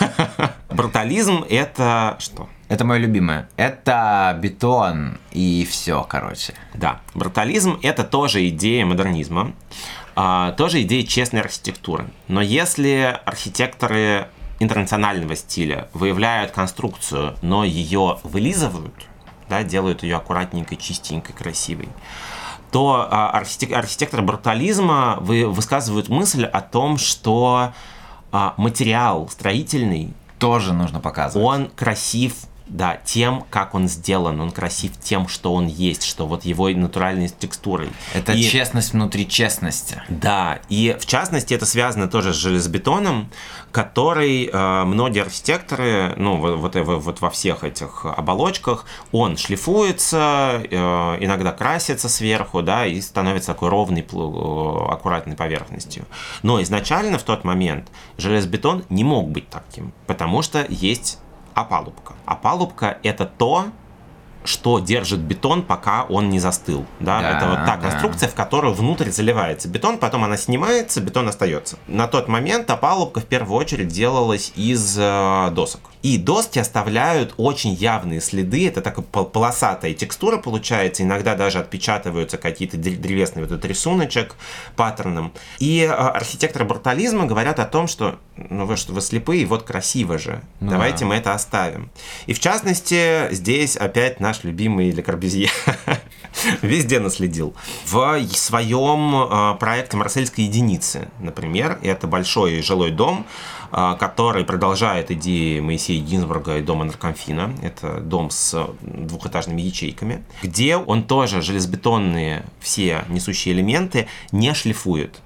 [0.70, 2.48] брутализм это что?
[2.70, 3.50] Это мое любимое.
[3.58, 6.54] Это бетон и все, короче.
[6.76, 9.54] Да, брутализм это тоже идея модернизма,
[10.16, 12.08] а, тоже идея честной архитектуры.
[12.28, 14.28] Но если архитекторы
[14.60, 18.94] интернационального стиля выявляют конструкцию, но ее вылизывают,
[19.50, 21.90] да, делают ее аккуратненькой, чистенькой, красивой,
[22.72, 27.74] то а, архитек- архитекторы брутализма вы, высказывают мысль о том, что
[28.32, 31.46] а, материал строительный тоже нужно показывать.
[31.46, 32.36] Он красив
[32.70, 37.30] да, тем, как он сделан, он красив тем, что он есть, что вот его натуральной
[37.30, 37.90] текстурой.
[38.14, 40.02] Это и, честность внутри честности.
[40.08, 43.30] Да, и в частности это связано тоже с железобетоном,
[43.72, 50.78] который э, многие архитекторы, ну вот, вот, вот во всех этих оболочках, он шлифуется, э,
[51.20, 56.06] иногда красится сверху, да, и становится такой ровной, э, аккуратной поверхностью.
[56.44, 61.20] Но изначально в тот момент железобетон не мог быть таким, потому что есть
[61.62, 62.14] опалубка.
[62.26, 63.66] Опалубка– это то,
[64.46, 66.86] что держит бетон, пока он не застыл.
[67.00, 67.22] Да?
[67.22, 67.78] Да, это вот та да.
[67.78, 71.78] конструкция, в которую внутрь заливается бетон, потом она снимается, бетон остается.
[71.88, 75.82] На тот момент опалубка в первую очередь делалась из э, досок.
[76.02, 82.78] И доски оставляют очень явные следы, это такая полосатая текстура получается, иногда даже отпечатываются какие-то
[82.78, 84.36] древесные вот этот рисуночек
[84.76, 85.34] паттерном.
[85.60, 88.18] И э, архитекторы брутализма говорят о том, что
[88.50, 90.42] ну вы что, вы слепые, вот красиво же.
[90.60, 91.06] Ну, Давайте да.
[91.08, 91.90] мы это оставим.
[92.26, 95.50] И в частности, здесь опять наш любимый Ле Корбюзье
[96.62, 97.54] везде наследил.
[97.86, 103.26] В своем э, проекте «Марсельской единицы», например, это большой жилой дом,
[103.72, 107.56] который продолжает идеи Моисея Гинзбурга и дома Наркомфина.
[107.62, 115.20] Это дом с двухэтажными ячейками, где он тоже железобетонные все несущие элементы не шлифует.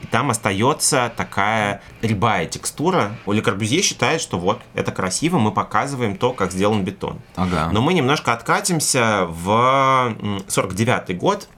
[0.00, 3.16] И там остается такая рябая текстура.
[3.26, 7.18] Оля Корбюзье считает, что вот, это красиво, мы показываем то, как сделан бетон.
[7.34, 7.70] Ага.
[7.72, 10.14] Но мы немножко откатимся в
[10.46, 11.48] 49 год,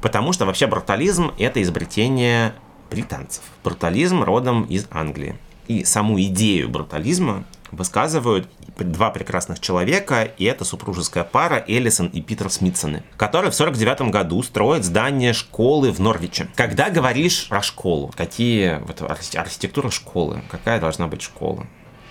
[0.00, 2.54] потому что вообще брутализм— это изобретение
[2.90, 3.42] британцев.
[3.64, 5.36] Брутализм родом из Англии.
[5.70, 12.50] И саму идею брутализма высказывают два прекрасных человека, и это супружеская пара Эллисон и Питер
[12.50, 16.48] Смитсоны, которые в 49 году строят здание школы в Норвиче.
[16.56, 21.64] Когда говоришь про школу, какие вот архитектура школы, какая должна быть школа?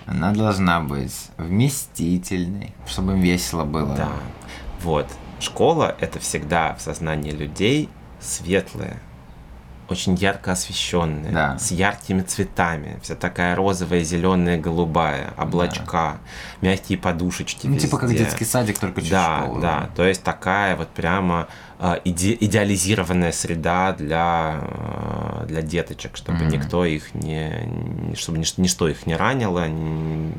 [0.05, 3.93] Она должна быть вместительной, чтобы им весело было.
[3.93, 4.12] Да,
[4.84, 5.07] вот.
[5.41, 7.89] Школа— это всегда в сознании людей
[8.22, 9.01] светлая,
[9.90, 11.60] очень ярко освещенная, да.
[11.60, 16.20] с яркими цветами, вся такая розовая, зеленая, голубая, облачка,
[16.62, 16.68] да.
[16.68, 17.68] мягкие подушечки.
[17.68, 17.88] Ну, везде.
[17.88, 19.62] типа как детский садик, только чуть Да, школы.
[19.62, 21.48] да, то есть такая вот прямо
[21.80, 26.52] э, иде идеализированная среда для, э, для деточек, чтобы mm-hmm.
[26.52, 30.34] никто их не, чтобы ничто их не ранило, не,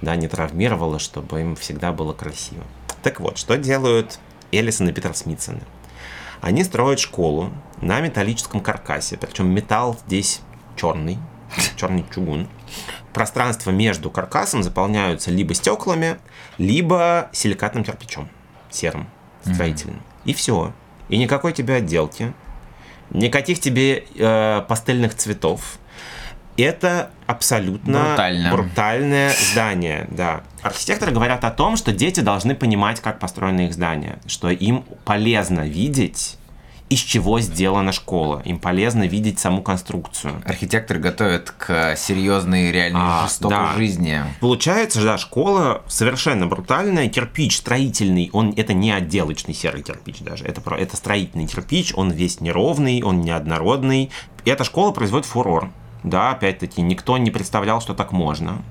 [0.00, 2.64] да, не травмировало, чтобы им всегда было красиво.
[3.02, 4.18] Так вот, что делают
[4.52, 5.62] Эллисон и Питер Смитсоны?
[6.40, 7.50] Они строят школу
[7.82, 10.40] на металлическом каркасе, причем металл здесь
[10.76, 11.18] черный,
[11.76, 12.48] черный чугун.
[13.12, 16.16] Пространство между каркасом заполняются либо стеклами,
[16.56, 18.28] либо силикатным кирпичом,
[18.70, 19.08] серым,
[19.44, 19.96] строительным.
[19.96, 20.30] Mm-hmm.
[20.30, 20.72] И все.
[21.08, 22.32] И никакой тебе отделки,
[23.10, 25.78] никаких тебе э, пастельных цветов.
[26.56, 28.52] Это абсолютно Брутально.
[28.52, 30.42] брутальное здание, да.
[30.62, 35.66] Архитекторы говорят о том, что дети должны понимать, как построены их здания, что им полезно
[35.66, 36.36] видеть
[36.92, 38.42] из чего сделана школа.
[38.44, 40.42] Им полезно видеть саму конструкцию.
[40.44, 43.72] Архитекторы готовят к серьезной, реальной, а, жестокой да.
[43.74, 44.20] жизни.
[44.40, 47.08] Получается, да, школа совершенно брутальная.
[47.08, 50.44] Кирпич строительный, он это не отделочный серый кирпич даже.
[50.44, 54.10] Это, это строительный кирпич, он весь неровный, он неоднородный.
[54.44, 55.70] И эта школа производит фурор.
[56.02, 58.62] Да, опять-таки, никто не представлял, что так можно.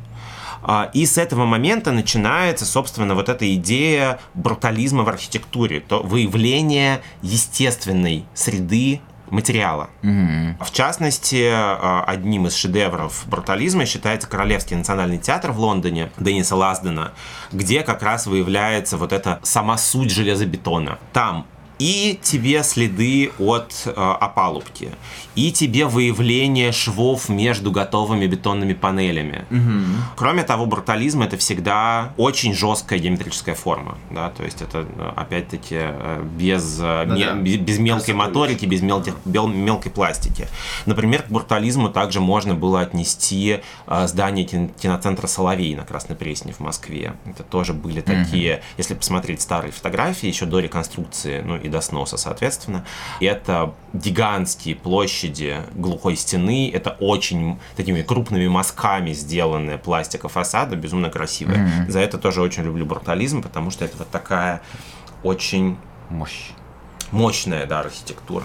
[0.63, 7.01] А, и с этого момента начинается, собственно, вот эта идея брутализма в архитектуре, то выявление
[7.21, 9.01] естественной среды
[9.31, 9.89] материала.
[10.03, 10.63] Mm-hmm.
[10.63, 17.13] В частности, а, одним из шедевров брутализма считается Королевский национальный театр в Лондоне Денниса Лаздена,
[17.51, 20.99] где как раз выявляется вот эта сама суть железобетона.
[21.13, 21.47] Там
[21.81, 24.91] и тебе следы от э, опалубки,
[25.33, 29.45] и тебе выявление швов между готовыми бетонными панелями.
[29.49, 30.15] Угу.
[30.15, 36.23] Кроме того, брутализм это всегда очень жесткая геометрическая форма, да, то есть это опять-таки э,
[36.37, 40.47] без, э, да ме, без мелкой моторики, без мелких, мелкой пластики.
[40.85, 46.59] Например, к брутализму также можно было отнести э, здание киноцентра Соловей на Красной Пресне в
[46.59, 47.13] Москве.
[47.25, 48.63] Это тоже были такие, угу.
[48.77, 52.85] если посмотреть старые фотографии еще до реконструкции, ну и до сноса, соответственно.
[53.19, 61.67] Это гигантские площади глухой стены, это очень такими крупными мазками сделанная пластика фасада, безумно красивая.
[61.67, 61.91] Mm-hmm.
[61.91, 64.61] За это тоже очень люблю брутализм, потому что это вот такая
[65.23, 65.77] очень...
[66.09, 66.51] Мощь.
[67.11, 68.43] Мощная, да, архитектура.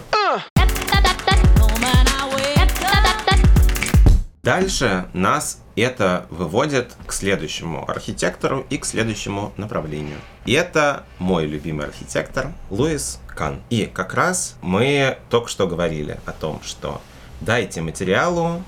[4.46, 10.18] Дальше нас это выводит к следующему архитектору и к следующему направлению.
[10.44, 13.60] И это мой любимый архитектор Луис Кан.
[13.70, 17.00] И как раз мы только что говорили о том, что
[17.40, 18.62] дайте материалу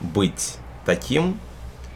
[0.00, 0.54] быть
[0.86, 1.40] таким,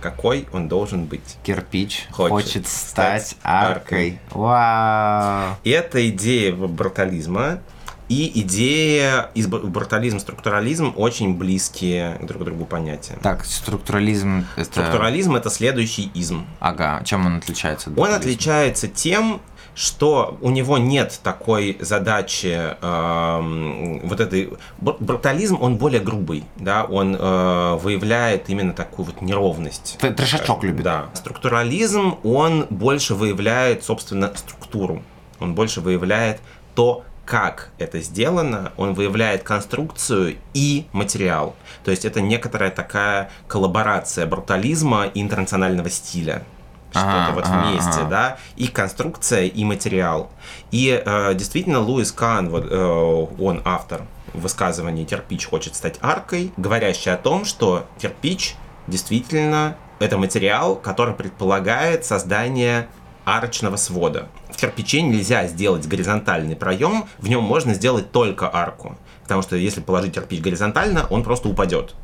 [0.01, 1.36] какой он должен быть.
[1.45, 4.18] Кирпич хочет, хочет стать аркой.
[4.18, 4.20] аркой.
[4.32, 5.57] Вау!
[5.62, 7.61] И эта идея брутализма
[8.09, 13.18] и идея брутализм, структурализм очень близкие друг к другу понятия.
[13.22, 14.64] Так, структурализм это...
[14.64, 16.46] Структурализм это следующий изм.
[16.61, 17.92] Ага, чем он отличается?
[17.96, 19.40] Он отличается тем,
[19.74, 27.14] что у него нет такой задачи, э, вот этой брутализм, он более грубый, да, он
[27.14, 29.96] э, выявляет именно такую вот неровность.
[30.00, 30.82] Трешачок любит.
[30.82, 31.06] Да.
[31.14, 35.04] Структурализм, он больше выявляет, собственно, структуру,
[35.38, 36.40] он больше выявляет
[36.74, 41.55] то, как это сделано, он выявляет конструкцию и материал.
[41.85, 46.43] То есть это некоторая такая коллаборация брутализма и интернационального стиля.
[46.91, 48.09] Что-то ага, вот ага, вместе, ага.
[48.09, 50.31] да, и конструкция, и материал.
[50.70, 57.12] И э, действительно, Луис Кан, вот, э, он автор высказывания «Кирпич хочет стать аркой», говорящий
[57.12, 58.57] о том, что кирпич
[58.87, 62.89] действительно это материал, который предполагает создание
[63.26, 64.29] арочного свода.
[64.51, 68.96] В кирпиче нельзя сделать горизонтальный проем, в нем можно сделать только арку.
[69.22, 71.94] Потому что если положить кирпич горизонтально, он просто упадет.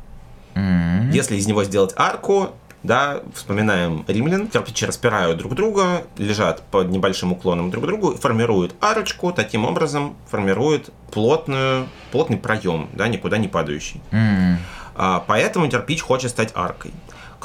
[0.53, 1.11] Mm-hmm.
[1.11, 2.51] Если из него сделать арку,
[2.83, 8.75] да, вспоминаем римлян, кирпичи распирают друг друга, лежат под небольшим уклоном друг к другу, формируют
[8.79, 14.01] арочку, таким образом формируют плотную, плотный проем, да, никуда не падающий.
[14.11, 15.23] Mm-hmm.
[15.27, 16.91] Поэтому кирпич хочет стать аркой.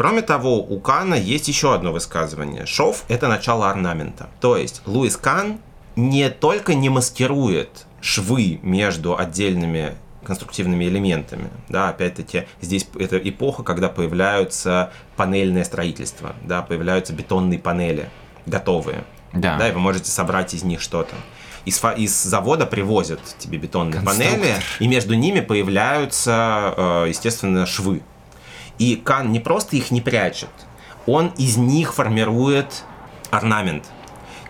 [0.00, 2.64] Кроме того, у Кана есть еще одно высказывание.
[2.64, 4.30] Шов– это начало орнамента.
[4.40, 5.58] То есть Луис Кан
[5.94, 11.50] не только не маскирует швы между отдельными конструктивными элементами.
[11.68, 18.08] Да, опять-таки, здесь это эпоха, когда появляются панельное строительство, да, появляются бетонные панели
[18.46, 19.04] готовые.
[19.34, 19.58] Да.
[19.58, 21.14] да, и вы можете собрать из них что-то.
[21.66, 28.00] Из, из завода привозят тебе бетонные панели, и между ними появляются, э, естественно, швы.
[28.80, 30.48] И Кан не просто их не прячет,
[31.06, 32.82] он из них формирует
[33.30, 33.84] орнамент.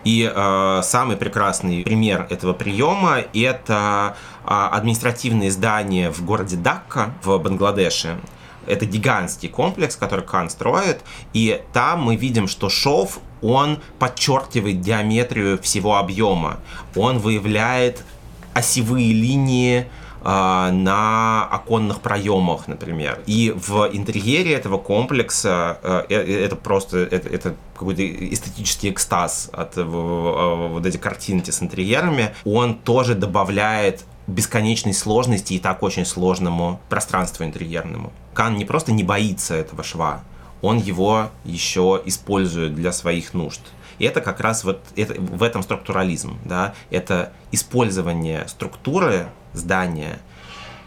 [0.05, 7.37] И э, самый прекрасный пример этого приема– это э, административное здание в городе Дакка в
[7.39, 8.19] Бангладеше.
[8.67, 11.01] Это гигантский комплекс, который Кан строит,
[11.33, 16.59] и там мы видим, что шов, он подчеркивает диаметрию всего объема,
[16.95, 18.05] он выявляет
[18.53, 19.87] осевые линии
[20.23, 23.21] на оконных проемах, например.
[23.25, 29.77] И в интерьере этого комплекса э, э, это просто это, это какой-то эстетический экстаз от
[29.77, 32.35] вот эти картинки с интерьерами.
[32.45, 38.13] Он тоже добавляет бесконечной сложности и так очень сложному пространству интерьерному.
[38.33, 40.23] Кан не просто не боится этого шва,
[40.61, 43.61] он его еще использует для своих нужд.
[43.99, 50.19] И это как раз вот это, в этом структурализм, да, это использование структуры здания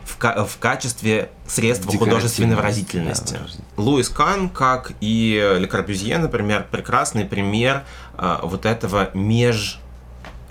[0.04, 3.34] в, в качестве средства художественной выразительности.
[3.34, 7.84] Да, Луис Кан, как и Ле Корбюзье, например, прекрасный пример
[8.18, 9.80] э, вот этого меж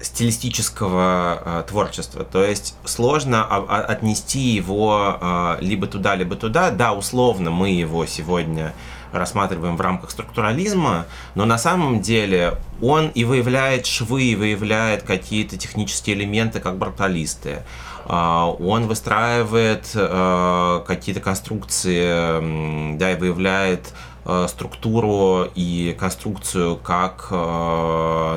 [0.03, 2.24] стилистического э, творчества.
[2.26, 6.72] То есть сложно а, а, отнести его э, либо туда, либо туда.
[6.72, 8.74] Да, условно мы его сегодня
[9.14, 11.05] рассматриваем в рамках структурализма,
[11.36, 17.61] но на самом деле он и выявляет швы, и выявляет какие-то технические элементы, как бруталисты.
[18.06, 23.93] А, он выстраивает э, какие-то конструкции, да, и выявляет
[24.26, 27.36] э, структуру и конструкцию как э,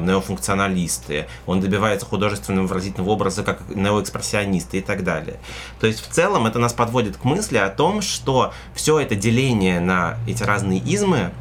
[0.02, 1.26] неофункционалисты.
[1.46, 5.38] Он добивается художественного выразительного образа как неоэкспрессионисты и так далее.
[5.80, 9.80] То есть в целом это нас подводит к мысли о том, что все это деление
[9.80, 11.32] на эти разные измы,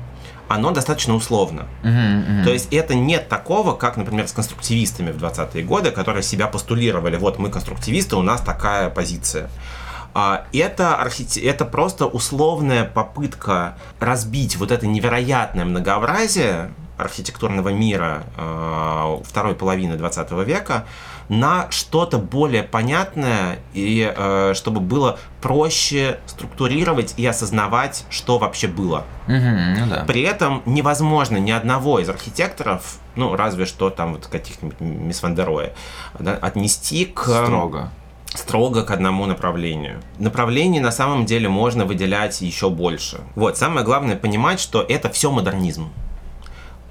[0.47, 1.67] оно достаточно условно.
[1.83, 2.43] Uh-huh, uh-huh.
[2.43, 7.17] То есть это нет такого, как, например, с конструктивистами в 20-е годы, которые себя постулировали,
[7.17, 9.49] вот мы конструктивисты, у нас такая позиция.
[10.13, 11.41] А, это, архите...
[11.41, 20.31] это просто условная попытка разбить вот это невероятное многообразие архитектурного мира э, второй половины 20
[20.47, 20.85] века
[21.29, 29.05] на что-то более понятное и э, чтобы было проще структурировать и осознавать, что вообще было.
[29.27, 29.35] Угу,
[29.79, 30.05] ну да.
[30.07, 35.73] При этом невозможно ни одного из архитекторов, ну разве что там вот каких-нибудь мисс Вандероя,
[36.19, 37.91] да, отнести к строго
[38.37, 40.01] строго к одному направлению.
[40.19, 43.21] Направлений на самом деле можно выделять еще больше.
[43.35, 45.89] Вот, самое главное понимать, что это все модернизм.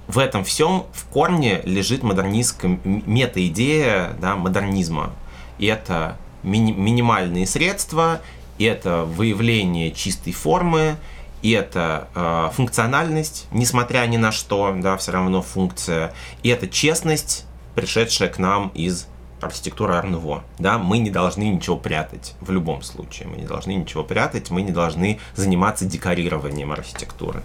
[0.07, 5.12] В этом всем в корне лежит модернистская мета-идея да, модернизма.
[5.59, 8.20] И это ми- минимальные средства,
[8.59, 10.96] и это выявление чистой формы,
[11.42, 17.46] и это э, функциональность, несмотря ни на что, да, все равно функция, и это честность,
[17.74, 19.07] пришедшая к нам из
[19.40, 20.42] архитектура Арнуво.
[20.59, 23.28] Да, мы не должны ничего прятать в любом случае.
[23.28, 27.42] Мы не должны ничего прятать, мы не должны заниматься декорированием архитектуры.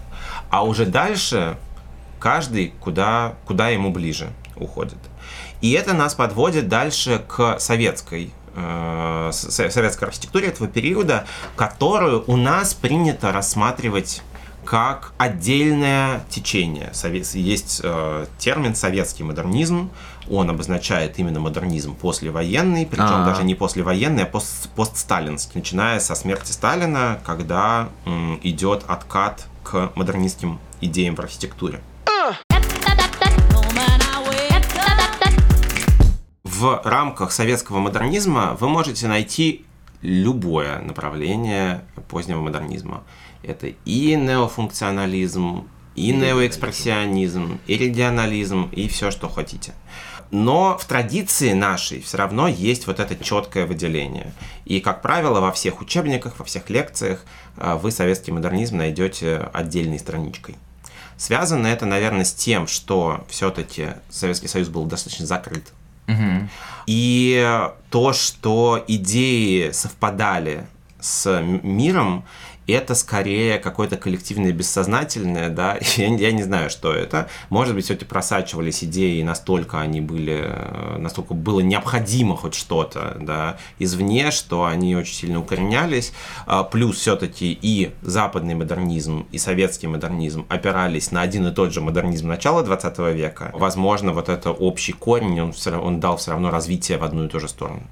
[0.50, 1.58] А уже дальше
[2.20, 4.98] каждый куда, куда ему ближе уходит.
[5.60, 11.24] И это нас подводит дальше к советской э, советской архитектуре этого периода,
[11.56, 14.22] которую у нас принято рассматривать
[14.64, 16.92] как отдельное течение.
[17.34, 19.90] Есть э, термин советский модернизм,
[20.30, 23.26] он обозначает именно модернизм послевоенный, причем А-а-а.
[23.26, 29.90] даже не послевоенный, а пост постсталинский, начиная со смерти Сталина, когда м, идет откат к
[29.96, 31.80] модернистским идеям в архитектуре.
[36.44, 39.64] В рамках советского модернизма вы можете найти
[40.02, 43.02] любое направление позднего модернизма.
[43.42, 49.72] Это и неофункционализм, и неоэкспрессионизм, и регионализм, и все, что хотите.
[50.30, 54.32] но в традиции нашей все равно есть вот это четкое выделение.
[54.64, 57.24] И, как правило, во всех учебниках, во всех лекциях
[57.56, 60.56] а, вы советский модернизм найдете отдельной страничкой.
[61.20, 65.64] Связано это, наверное, с тем, что все-таки Советский Союз был достаточно закрыт.
[66.08, 66.48] Угу.
[66.86, 70.66] И то, что идеи совпадали
[71.00, 72.24] с миром,
[72.72, 77.28] это скорее какое-то коллективное бессознательное, да, я, я не знаю, что это.
[77.48, 83.58] Может быть, все-таки просачивались идеи, настолько они были, э, настолько было необходимо хоть что-то, да,
[83.78, 86.12] извне, что они очень сильно укоренялись.
[86.46, 91.80] А, плюс все-таки и западный модернизм, и советский модернизм опирались на один и тот же
[91.80, 93.50] модернизм начала 20 века.
[93.54, 97.40] Возможно, вот это общий корень, он, он дал все равно развитие в одну и ту
[97.40, 97.82] же сторону.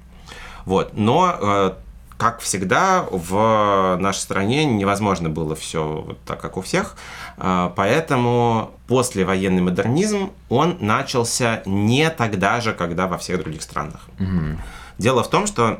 [0.65, 0.91] Вот.
[0.93, 1.71] Но э,
[2.19, 6.97] как всегда, в нашей стране невозможно было все вот так, как у всех.
[7.37, 14.01] А, поэтому послевоенный модернизм, он начался не тогда же, когда во всех других странах.
[14.19, 14.59] Угу.
[14.97, 15.79] Дело в том, что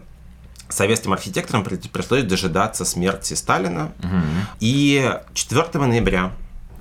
[0.69, 3.91] советским архитекторам пришлось дожидаться смерти Сталина.
[3.99, 4.21] Угу.
[4.61, 6.31] И 4 ноября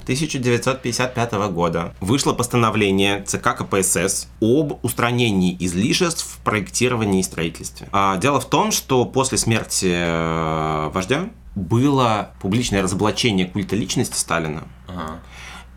[0.09, 7.89] 1955 года вышло постановление ЦК КПСС об устранении излишеств в проектировании и строительстве.
[7.93, 14.63] А дело в том, что после смерти э, вождя было публичное разоблачение культа личности Сталина.
[14.87, 15.21] Ага.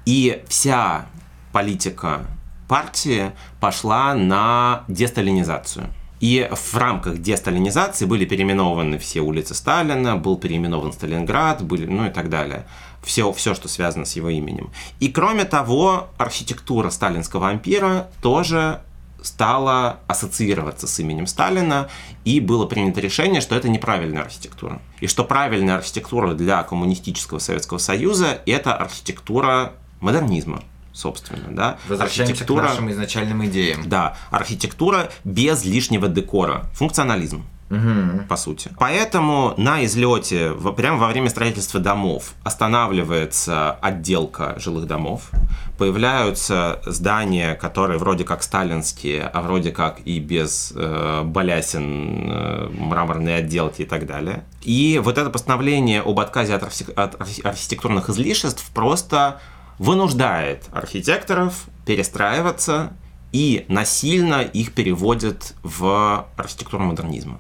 [0.06, 1.08] И вся
[1.52, 2.26] политика
[2.70, 5.88] партии пошла на десталинизацию.
[6.22, 12.12] И в рамках десталинизации были переименованы все улицы Сталина, был переименован Сталинград, были, ну и
[12.12, 12.66] так далее.
[13.04, 14.72] Все, все, что связано с его именем.
[15.00, 18.82] И кроме того, архитектура сталинского ампира тоже
[19.22, 21.90] стала ассоциироваться с именем Сталина,
[22.26, 24.82] и было принято решение, что это неправильная архитектура.
[25.00, 31.78] И что правильная архитектура для коммунистического Советского Союза– это архитектура модернизма собственно, да.
[31.88, 33.88] Возвращаемся архитектура, к нашим изначальным идеям.
[33.88, 37.46] Да, архитектура без лишнего декора, функционализм.
[37.72, 38.28] Угу.
[38.28, 38.70] По сути.
[38.78, 45.30] Поэтому на излете, прямо во время строительства домов, останавливается отделка жилых домов,
[45.78, 53.38] появляются здания, которые вроде как сталинские, а вроде как и без э, балясин, э, мраморной
[53.38, 54.44] отделки и так далее.
[54.64, 57.16] И вот это постановление об отказе от, архи- от
[57.46, 59.40] архитектурных излишеств просто
[59.80, 62.92] вынуждает архитекторов перестраиваться
[63.32, 67.40] и насильно их переводит в архитектуру модернизма.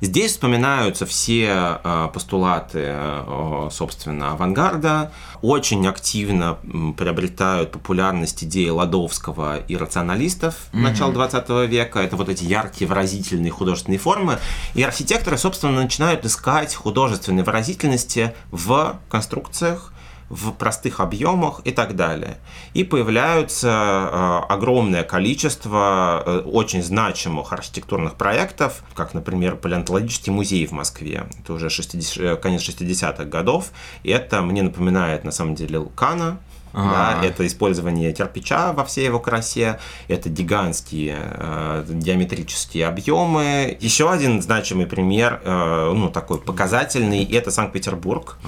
[0.00, 5.12] Здесь вспоминаются все э, постулаты, э, собственно, авангарда.
[5.42, 6.58] Очень активно
[6.96, 10.80] приобретают популярность идеи Ладовского и рационалистов mm-hmm.
[10.80, 12.00] начала 20 века.
[12.00, 14.38] Это вот эти яркие выразительные художественные формы.
[14.74, 19.92] И архитекторы, собственно, начинают искать художественные выразительности в конструкциях,
[20.28, 22.38] в простых объемах и так далее.
[22.74, 30.72] И появляются э, огромное количество э, очень значимых архитектурных проектов, как, например, палеонтологический музей в
[30.72, 31.26] Москве.
[31.42, 33.70] Это уже 60, э, конец 60-х годов.
[34.02, 36.38] И это мне напоминает, на самом деле, Лукана,
[36.76, 43.76] да, это использование кирпича во всей его красе, это гигантские э, геометрические объемы.
[43.80, 48.38] Еще один значимый пример, э, ну такой показательный, это Санкт-Петербург,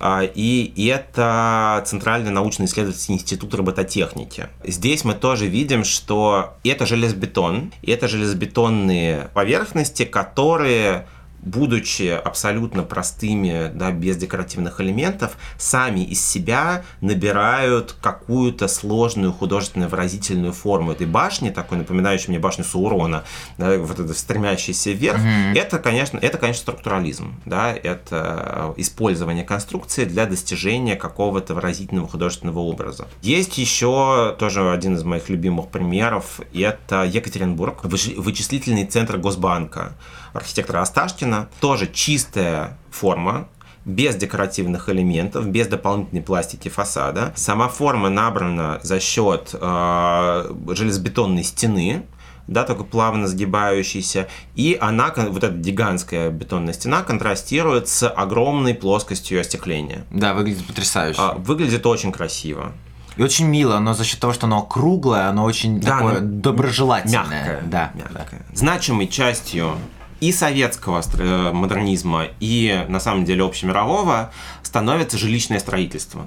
[0.00, 4.48] э, и это Центральный научно-исследовательский институт робототехники.
[4.64, 11.06] Здесь мы тоже видим, что это железобетон, это железобетонные поверхности, которые
[11.48, 20.52] будучи абсолютно простыми, да, без декоративных элементов, сами из себя набирают какую-то сложную художественную выразительную
[20.52, 23.24] форму этой башни, такой напоминающей мне башню Саурона,
[23.56, 25.20] да, вот это стремящийся вверх.
[25.20, 25.58] Mm-hmm.
[25.58, 33.08] Это, конечно, это, конечно, структурализм, да, это использование конструкции для достижения какого-то выразительного художественного образа.
[33.22, 39.94] Есть еще тоже один из моих любимых примеров, это Екатеринбург, вычислительный центр Госбанка
[40.38, 41.48] архитектора Осташкина.
[41.60, 43.48] Тоже чистая форма,
[43.84, 47.32] без декоративных элементов, без дополнительной пластики фасада.
[47.36, 52.04] Сама форма набрана за счет э, железобетонной стены,
[52.48, 59.40] да, такой плавно сгибающийся, и она, вот эта гигантская бетонная стена, контрастирует с огромной плоскостью
[59.40, 60.04] остекления.
[60.10, 61.20] Да, выглядит потрясающе.
[61.20, 62.72] А, выглядит очень красиво.
[63.16, 67.24] И очень мило, но за счет того, что оно круглое, оно очень да, такое доброжелательное.
[67.24, 67.62] Мягкое.
[67.66, 68.46] Да, мягкое.
[68.48, 68.56] Да.
[68.56, 69.72] Значимой частью
[70.20, 76.26] и советского э, модернизма, и на самом деле общемирового становится жилищное строительство.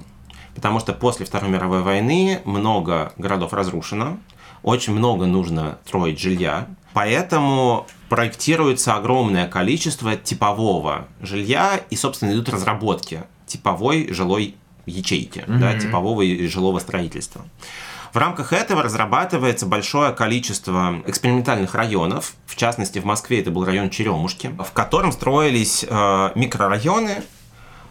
[0.55, 4.17] Потому что после Второй мировой войны много городов разрушено,
[4.63, 13.23] очень много нужно строить жилья, поэтому проектируется огромное количество типового жилья, и, собственно, идут разработки
[13.47, 15.57] типовой жилой ячейки, mm-hmm.
[15.57, 17.43] да, типового жилого строительства.
[18.13, 22.33] В рамках этого разрабатывается большое количество экспериментальных районов.
[22.45, 27.23] В частности, в Москве это был район Черемушки, в котором строились э, микрорайоны,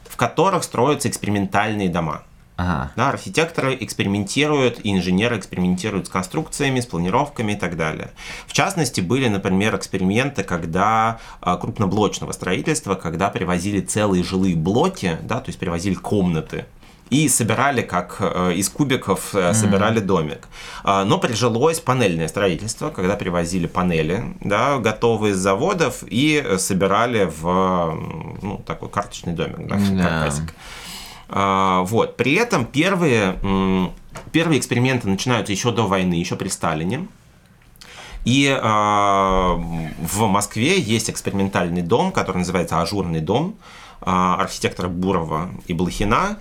[0.07, 2.23] в которых строятся экспериментальные дома.
[2.59, 2.93] Ага.
[2.95, 8.11] Да, архитекторы экспериментируют, и инженеры экспериментируют с конструкциями, с планировками и так далее.
[8.47, 15.41] В частности, были, например, эксперименты, когда а, крупноблочного строительства, когда привозили целые жилые блоки, да,
[15.41, 16.67] то есть привозили комнаты
[17.11, 20.49] и собирали, как э, из кубиков э, собирали домик.
[20.85, 27.99] А, но прижилось панельное строительство, когда привозили панели, да, готовые из заводов, и собирали в
[28.43, 30.55] ну, такой карточный домик, да, каркасик.
[31.29, 32.17] А, вот.
[32.17, 33.37] При этом первые,
[34.33, 37.09] первые эксперименты начинаются еще до войны, еще при Сталине.
[38.25, 43.57] И а, в Москве есть экспериментальный дом, который называется Ажурный дом
[44.03, 46.39] а, архитектора Бурова и Блохина,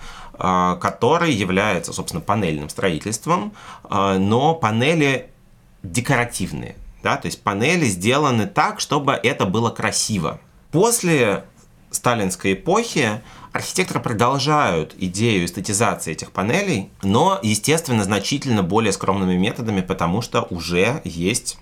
[0.76, 3.52] который является, собственно, панельным строительством,
[3.84, 5.28] а, но панели
[5.82, 6.76] декоративные.
[7.02, 7.16] Да?
[7.16, 10.40] То есть панели сделаны так, чтобы это было красиво.
[10.72, 11.44] После
[11.90, 13.20] сталинской эпохи
[13.52, 21.00] архитекторы продолжают идею эстетизации этих панелей, но, естественно, значительно более скромными методами, потому что уже
[21.04, 21.58] есть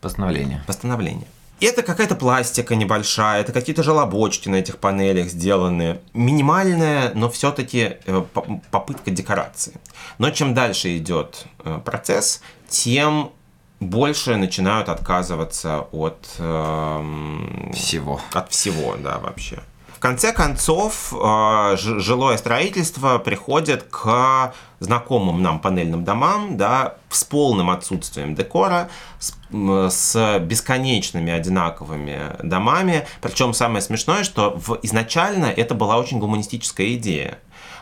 [0.00, 0.62] Постановление.
[0.66, 1.26] постановление.
[1.60, 6.00] Это какая-то пластика небольшая, это какие-то желобочки на этих панелях сделаны.
[6.14, 7.96] Минимальная, но все-таки
[8.70, 9.74] попытка декорации.
[10.18, 13.32] Но чем дальше идет э, процесс, тем
[13.80, 18.20] больше начинают отказываться от эм, Всего.
[18.32, 19.60] от всего, да, вообще.
[19.98, 27.68] В конце концов, э, жилое строительство приходит к знакомым нам панельным домам, да, с полным
[27.68, 29.34] отсутствием декора, с,
[29.90, 33.08] с бесконечными одинаковыми домами.
[33.20, 37.40] Причем самое смешное, что в, изначально это была очень гуманистическая идея.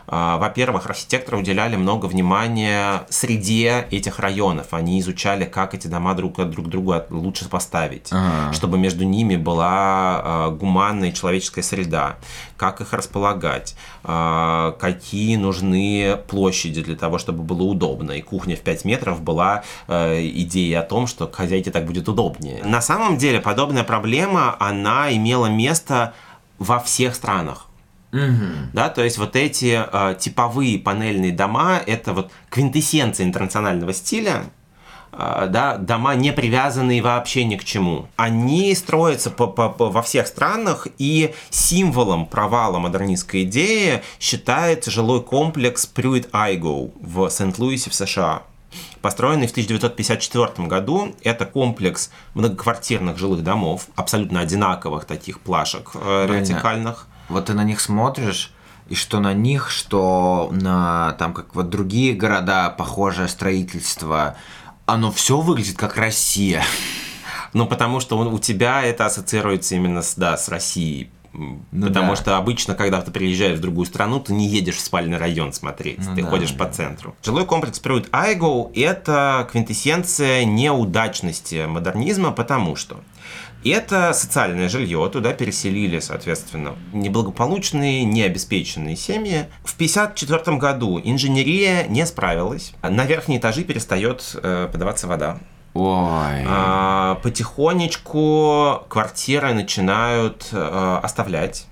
[0.08, 4.68] А, Во-первых, архитекторы уделяли много внимания среде этих районов.
[4.70, 8.52] Они изучали, как эти дома друг от друг друга лучше поставить, Ага.
[8.52, 12.16] чтобы между ними была а, гуманная человеческая среда,
[12.56, 18.12] как их располагать, а, какие нужны площади для того, чтобы было удобно.
[18.12, 22.62] И кухня в 5 метров была э, идеей о том, что хозяйке так будет удобнее.
[22.64, 26.14] На самом деле подобная проблема, она имела место
[26.58, 27.65] во всех странах.
[28.72, 34.44] Да, то есть вот эти э, типовые панельные дома это вот квинтэссенция интернационального стиля.
[35.12, 38.08] э, Да, дома не привязанные вообще ни к чему.
[38.16, 45.22] Они строятся по- по- по- во всех странах, и символом провала модернистской идеи считается жилой
[45.22, 48.42] комплекс Пруит Айго в Сент-Луисе в США.
[49.00, 57.06] Построенный в 1954 году, это комплекс многоквартирных жилых домов, абсолютно одинаковых таких плашек э, вертикальных.
[57.28, 58.52] Вот ты на них смотришь,
[58.88, 64.36] и что на них, что на там как вот другие города, похожее строительство,
[64.86, 66.62] оно все выглядит как Россия.
[67.52, 71.10] Ну, потому что он- у тебя это ассоциируется именно с, да, с Россией.
[71.32, 72.16] Ну потому да.
[72.16, 75.98] что обычно, когда ты приезжаешь в другую страну, ты не едешь в спальный район смотреть,
[75.98, 76.64] Ну ты да, ходишь да.
[76.64, 77.14] по центру.
[77.22, 83.00] Жилой комплекс Пруит Айго– это квинтэссенция неудачности модернизма, потому что
[83.68, 89.46] это социальное жилье, туда переселили, соответственно, неблагополучные, необеспеченные семьи.
[89.64, 92.72] В 1954 году инженерия не справилась.
[92.82, 95.38] На верхние этажи перестает э, подаваться вода.
[95.74, 96.44] Ой.
[96.48, 101.66] А, потихонечку квартиры начинают э, оставлять.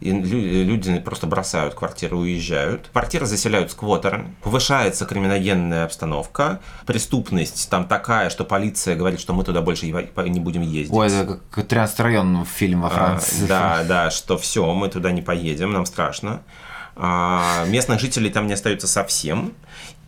[0.00, 2.88] И лю- люди просто бросают квартиры, уезжают.
[2.90, 4.26] Квартиры заселяют сквотеры.
[4.42, 6.60] Повышается криминогенная обстановка.
[6.86, 10.92] Преступность там такая, что полиция говорит, что мы туда больше не будем ездить.
[10.96, 13.46] Ой, это как 13 район фильм во А, Франции.
[13.46, 16.40] да, да, что все, мы туда не поедем, нам страшно.
[16.96, 19.52] А, местных жителей там не остается совсем.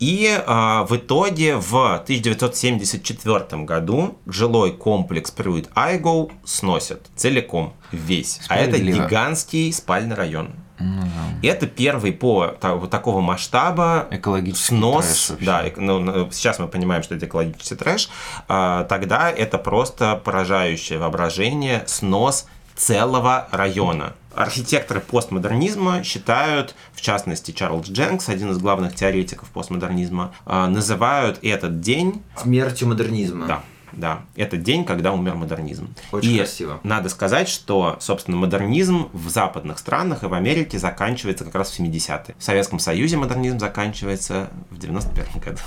[0.03, 8.41] И а, в итоге в 1974 году жилой комплекс Пруит Айго сносят целиком, весь.
[8.49, 10.57] А это гигантский спальный район.
[10.81, 11.49] Ну да.
[11.49, 15.47] Это первый по та- вот такого масштаба Экологический снос, трэш вообще.
[15.47, 18.11] да, ну, ну, сейчас мы понимаем, что это экологический трэш,
[18.49, 22.47] а, тогда это просто поражающее воображение, снос
[22.77, 24.15] целого района.
[24.35, 31.81] Архитекторы постмодернизма считают, в частности Чарльз Дженкс, один из главных теоретиков постмодернизма, а, называют этот
[31.81, 33.47] день, Смертью модернизма.
[33.47, 33.63] да,
[33.93, 35.95] да, этот день, когда умер модернизм.
[36.13, 36.81] Очень и красиво.
[36.83, 41.79] надо сказать, что, собственно, модернизм в западных странах и в Америке заканчивается как раз в
[41.79, 42.35] 70-е.
[42.39, 45.59] В Советском Союзе модернизм заканчивается в 91 году.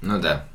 [0.00, 0.46] Ну да.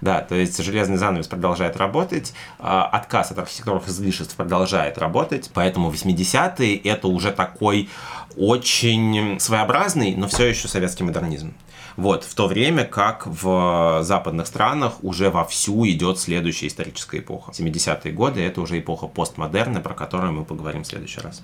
[0.00, 5.90] Да, то есть железный занавес продолжает работать, а, отказ от архитектурных излишеств продолжает работать, поэтому
[5.90, 7.88] 80-е это уже такой
[8.36, 11.54] очень своеобразный, но все еще советский модернизм.
[11.96, 17.52] Вот, в то время как в западных странах уже вовсю идет следующая историческая эпоха.
[17.52, 21.42] 70-е годы— это уже эпоха постмодерна, про которую мы поговорим в следующий раз.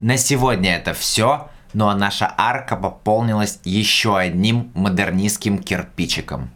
[0.00, 6.50] На сегодня это все, ну а наша арка пополнилась еще одним модернистским кирпичиком.